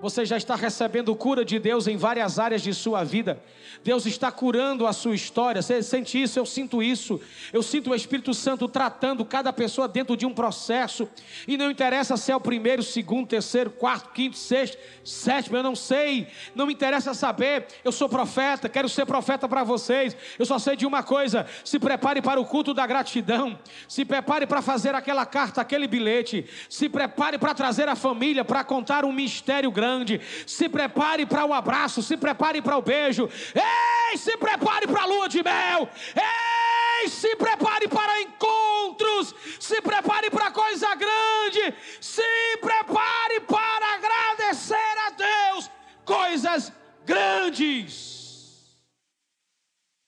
Você 0.03 0.26
já 0.26 0.36
está 0.36 0.57
recebendo 0.57 1.14
cura 1.14 1.44
de 1.44 1.61
Deus 1.61 1.86
em 1.86 1.96
várias 1.96 2.36
áreas 2.36 2.61
de 2.61 2.74
sua 2.74 3.05
vida. 3.05 3.40
Deus 3.84 4.05
está 4.05 4.32
curando 4.32 4.84
a 4.84 4.92
sua 4.92 5.14
história. 5.14 5.62
Você 5.62 5.80
sente 5.80 6.20
isso? 6.20 6.40
Eu 6.40 6.44
sinto 6.44 6.82
isso. 6.82 7.20
Eu 7.53 7.62
sinto 7.62 7.90
o 7.90 7.94
Espírito 7.94 8.34
Santo 8.34 8.66
tratando 8.66 9.24
cada 9.24 9.53
pessoa 9.53 9.86
dentro 9.86 10.16
de 10.16 10.26
um 10.26 10.34
processo. 10.34 11.09
E 11.46 11.57
não 11.57 11.70
interessa 11.70 12.16
se 12.16 12.32
é 12.32 12.36
o 12.36 12.40
primeiro, 12.40 12.82
segundo, 12.82 13.28
terceiro, 13.28 13.70
quarto, 13.70 14.11
quinto, 14.12 14.36
sexto, 14.36 14.76
sétimo, 15.05 15.57
eu 15.57 15.62
não 15.62 15.76
sei. 15.76 16.26
Não 16.53 16.66
me 16.66 16.72
interessa 16.72 17.14
saber. 17.14 17.68
Eu 17.84 17.92
sou 17.92 18.09
profeta, 18.09 18.68
quero 18.68 18.88
ser 18.88 19.07
profeta 19.07 19.48
para 19.48 19.62
vocês. 19.62 20.16
Eu 20.36 20.44
só 20.44 20.59
sei 20.59 20.74
de 20.74 20.84
uma 20.84 21.05
coisa: 21.05 21.46
se 21.64 21.78
prepare 21.78 22.20
para 22.20 22.40
o 22.40 22.44
culto 22.44 22.74
da 22.74 22.84
gratidão. 22.88 23.57
Se 23.86 24.05
prepare 24.05 24.48
para 24.48 24.61
fazer 24.61 24.96
aquela 24.96 25.24
carta, 25.24 25.61
aquele 25.61 25.86
bilhete. 25.86 26.44
Se 26.68 26.88
prepare 26.88 27.38
para 27.38 27.55
trazer 27.55 27.88
a 27.88 27.94
família, 27.94 28.44
para 28.44 28.64
contar 28.64 29.05
um 29.05 29.12
mistério 29.12 29.70
grande 29.70 29.91
grande. 29.93 30.20
Se 30.47 30.68
prepare 30.68 31.26
para 31.26 31.45
o 31.45 31.53
abraço, 31.53 32.03
se 32.03 32.16
prepare 32.16 32.62
para 32.62 32.76
o 32.76 32.82
beijo. 32.82 33.28
Ei, 33.55 34.16
se 34.16 34.36
prepare 34.36 34.86
para 34.86 35.03
a 35.03 35.07
lua 35.07 35.28
de 35.28 35.43
mel. 35.43 35.88
Ei, 36.16 37.09
se 37.09 37.36
prepare 37.36 37.88
para 37.88 38.20
encontros. 38.22 39.34
Se 39.61 39.80
prepare 39.80 40.30
para 40.30 40.51
coisa 40.51 40.95
grande. 40.95 41.74
Se 42.01 42.57
prepare 42.61 43.40
para 43.40 43.95
agradecer 43.95 44.99
a 45.07 45.11
Deus 45.11 45.70
coisas 46.05 46.72
grandes. 47.05 48.01